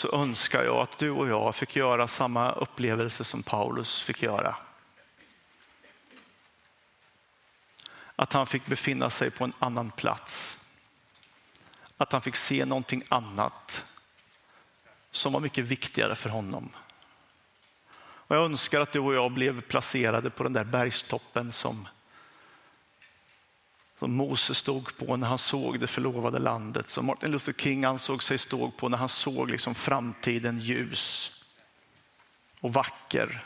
så 0.00 0.12
önskar 0.12 0.64
jag 0.64 0.76
att 0.76 0.98
du 0.98 1.10
och 1.10 1.28
jag 1.28 1.54
fick 1.54 1.76
göra 1.76 2.08
samma 2.08 2.52
upplevelse 2.52 3.24
som 3.24 3.42
Paulus 3.42 4.00
fick 4.00 4.22
göra. 4.22 4.56
Att 8.16 8.32
han 8.32 8.46
fick 8.46 8.66
befinna 8.66 9.10
sig 9.10 9.30
på 9.30 9.44
en 9.44 9.52
annan 9.58 9.90
plats. 9.90 10.58
Att 11.96 12.12
han 12.12 12.20
fick 12.20 12.36
se 12.36 12.64
någonting 12.64 13.02
annat 13.08 13.84
som 15.10 15.32
var 15.32 15.40
mycket 15.40 15.64
viktigare 15.64 16.14
för 16.14 16.30
honom. 16.30 16.70
Och 18.00 18.36
jag 18.36 18.44
önskar 18.44 18.80
att 18.80 18.92
du 18.92 18.98
och 18.98 19.14
jag 19.14 19.32
blev 19.32 19.60
placerade 19.60 20.30
på 20.30 20.42
den 20.42 20.52
där 20.52 20.64
bergstoppen 20.64 21.52
som, 21.52 21.88
som 24.00 24.12
Mose 24.16 24.54
stod 24.54 24.96
på 24.96 25.16
när 25.16 25.28
han 25.28 25.38
såg 25.38 25.80
det 25.80 25.86
förlovade 25.86 26.38
landet, 26.38 26.90
som 26.90 27.06
Martin 27.06 27.30
Luther 27.30 27.52
King 27.52 27.84
ansåg 27.84 28.22
sig 28.22 28.38
stå 28.38 28.70
på 28.70 28.88
när 28.88 28.98
han 28.98 29.08
såg 29.08 29.50
liksom 29.50 29.74
framtiden 29.74 30.58
ljus 30.58 31.32
och 32.60 32.72
vacker. 32.72 33.44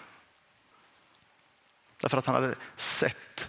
Därför 2.01 2.19
att 2.19 2.27
han 2.27 2.35
hade 2.35 2.55
sett 2.77 3.49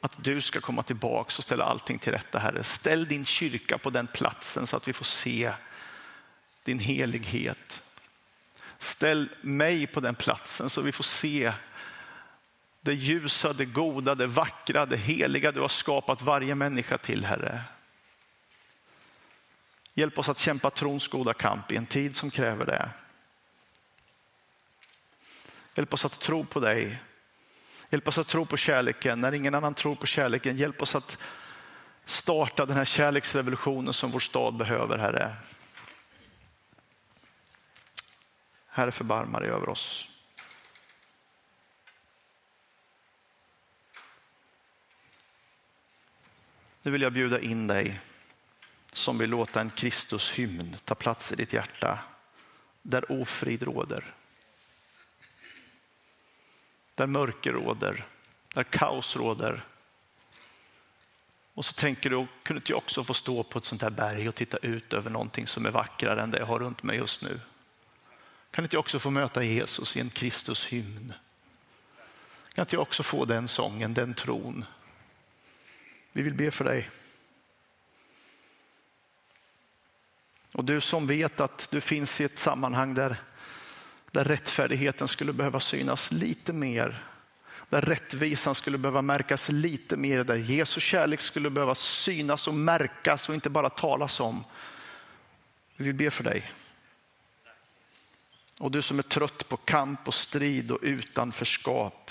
att 0.00 0.24
du 0.24 0.40
ska 0.40 0.60
komma 0.60 0.82
tillbaka 0.82 1.34
och 1.38 1.42
ställa 1.42 1.64
allting 1.64 1.98
till 1.98 2.12
rätta, 2.12 2.38
Herre. 2.38 2.64
Ställ 2.64 3.04
din 3.04 3.24
kyrka 3.24 3.78
på 3.78 3.90
den 3.90 4.06
platsen 4.06 4.66
så 4.66 4.76
att 4.76 4.88
vi 4.88 4.92
får 4.92 5.04
se 5.04 5.52
din 6.64 6.78
helighet. 6.78 7.82
Ställ 8.78 9.28
mig 9.40 9.86
på 9.86 10.00
den 10.00 10.14
platsen 10.14 10.70
så 10.70 10.80
vi 10.80 10.92
får 10.92 11.04
se 11.04 11.52
det 12.82 12.94
ljusa, 12.94 13.52
det 13.52 13.64
goda, 13.64 14.14
det 14.14 14.26
vackra, 14.26 14.86
det 14.86 14.96
heliga 14.96 15.52
du 15.52 15.60
har 15.60 15.68
skapat 15.68 16.22
varje 16.22 16.54
människa 16.54 16.98
till, 16.98 17.24
Herre. 17.24 17.62
Hjälp 19.94 20.18
oss 20.18 20.28
att 20.28 20.38
kämpa 20.38 20.70
trons 20.70 21.08
goda 21.08 21.34
kamp 21.34 21.72
i 21.72 21.76
en 21.76 21.86
tid 21.86 22.16
som 22.16 22.30
kräver 22.30 22.66
det. 22.66 22.90
Hjälp 25.74 25.94
oss 25.94 26.04
att 26.04 26.20
tro 26.20 26.44
på 26.44 26.60
dig. 26.60 27.02
Hjälp 27.90 28.08
oss 28.08 28.18
att 28.18 28.28
tro 28.28 28.46
på 28.46 28.56
kärleken 28.56 29.20
när 29.20 29.32
ingen 29.32 29.54
annan 29.54 29.74
tror 29.74 29.94
på 29.94 30.06
kärleken. 30.06 30.56
Hjälp 30.56 30.82
oss 30.82 30.94
att 30.94 31.18
starta 32.04 32.66
den 32.66 32.76
här 32.76 32.84
kärleksrevolutionen 32.84 33.92
som 33.92 34.10
vår 34.10 34.20
stad 34.20 34.56
behöver, 34.56 34.98
Herre. 34.98 35.36
Herre 38.66 38.92
förbarma 38.92 39.40
dig 39.40 39.48
över 39.48 39.68
oss. 39.68 40.11
Nu 46.82 46.90
vill 46.90 47.02
jag 47.02 47.12
bjuda 47.12 47.40
in 47.40 47.66
dig 47.66 48.00
som 48.92 49.18
vill 49.18 49.30
låta 49.30 49.60
en 49.60 49.70
Kristushymn 49.70 50.76
ta 50.84 50.94
plats 50.94 51.32
i 51.32 51.36
ditt 51.36 51.52
hjärta 51.52 51.98
där 52.82 53.12
ofrid 53.12 53.62
råder. 53.62 54.14
Där 56.94 57.06
mörker 57.06 57.52
råder, 57.52 58.06
där 58.54 58.64
kaos 58.64 59.16
råder. 59.16 59.64
Och 61.54 61.64
så 61.64 61.72
tänker 61.72 62.10
du, 62.10 62.26
kunde 62.42 62.58
inte 62.58 62.72
jag 62.72 62.78
också 62.78 63.04
få 63.04 63.14
stå 63.14 63.42
på 63.42 63.58
ett 63.58 63.64
sånt 63.64 63.82
här 63.82 63.90
berg 63.90 64.28
och 64.28 64.34
titta 64.34 64.56
ut 64.56 64.92
över 64.92 65.10
någonting 65.10 65.46
som 65.46 65.66
är 65.66 65.70
vackrare 65.70 66.22
än 66.22 66.30
det 66.30 66.38
jag 66.38 66.46
har 66.46 66.58
runt 66.58 66.82
mig 66.82 66.96
just 66.96 67.22
nu? 67.22 67.40
Kan 68.50 68.64
inte 68.64 68.76
jag 68.76 68.80
också 68.80 68.98
få 68.98 69.10
möta 69.10 69.42
Jesus 69.42 69.96
i 69.96 70.00
en 70.00 70.10
Kristushymn? 70.10 71.12
Kan 72.54 72.62
inte 72.62 72.76
jag 72.76 72.82
också 72.82 73.02
få 73.02 73.24
den 73.24 73.48
sången, 73.48 73.94
den 73.94 74.14
tron? 74.14 74.64
Vi 76.12 76.22
vill 76.22 76.34
be 76.34 76.50
för 76.50 76.64
dig. 76.64 76.90
Och 80.52 80.64
du 80.64 80.80
som 80.80 81.06
vet 81.06 81.40
att 81.40 81.68
du 81.70 81.80
finns 81.80 82.20
i 82.20 82.24
ett 82.24 82.38
sammanhang 82.38 82.94
där, 82.94 83.16
där 84.10 84.24
rättfärdigheten 84.24 85.08
skulle 85.08 85.32
behöva 85.32 85.60
synas 85.60 86.12
lite 86.12 86.52
mer, 86.52 87.04
där 87.68 87.80
rättvisan 87.80 88.54
skulle 88.54 88.78
behöva 88.78 89.02
märkas 89.02 89.48
lite 89.48 89.96
mer, 89.96 90.24
där 90.24 90.36
Jesu 90.36 90.80
kärlek 90.80 91.20
skulle 91.20 91.50
behöva 91.50 91.74
synas 91.74 92.48
och 92.48 92.54
märkas 92.54 93.28
och 93.28 93.34
inte 93.34 93.50
bara 93.50 93.70
talas 93.70 94.20
om. 94.20 94.44
Vi 95.76 95.84
vill 95.84 95.94
be 95.94 96.10
för 96.10 96.24
dig. 96.24 96.52
Och 98.58 98.70
du 98.70 98.82
som 98.82 98.98
är 98.98 99.02
trött 99.02 99.48
på 99.48 99.56
kamp 99.56 100.08
och 100.08 100.14
strid 100.14 100.70
och 100.70 100.78
utanförskap, 100.82 102.10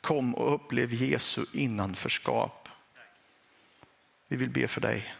kom 0.00 0.34
och 0.34 0.54
upplev 0.54 0.94
Jesu 0.94 1.44
innanförskap. 1.52 2.61
Vi 4.32 4.38
vill 4.38 4.50
be 4.50 4.68
för 4.68 4.80
dig. 4.80 5.14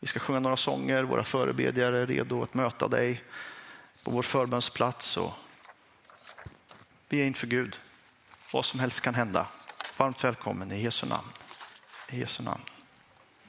Vi 0.00 0.06
ska 0.06 0.20
sjunga 0.20 0.40
några 0.40 0.56
sånger, 0.56 1.02
våra 1.02 1.24
förebedjare 1.24 1.98
är 1.98 2.06
redo 2.06 2.42
att 2.42 2.54
möta 2.54 2.88
dig 2.88 3.22
på 4.02 4.10
vår 4.10 4.22
förbönsplats. 4.22 5.16
Och 5.16 5.32
vi 7.08 7.20
är 7.20 7.24
inför 7.24 7.46
Gud. 7.46 7.76
Vad 8.52 8.64
som 8.64 8.80
helst 8.80 9.00
kan 9.00 9.14
hända. 9.14 9.46
Varmt 9.96 10.24
välkommen 10.24 10.72
i 10.72 10.82
Jesu 10.82 11.06
namn. 11.06 11.28
I 12.10 12.20
Jesu 12.20 12.42
namn. 12.42 12.62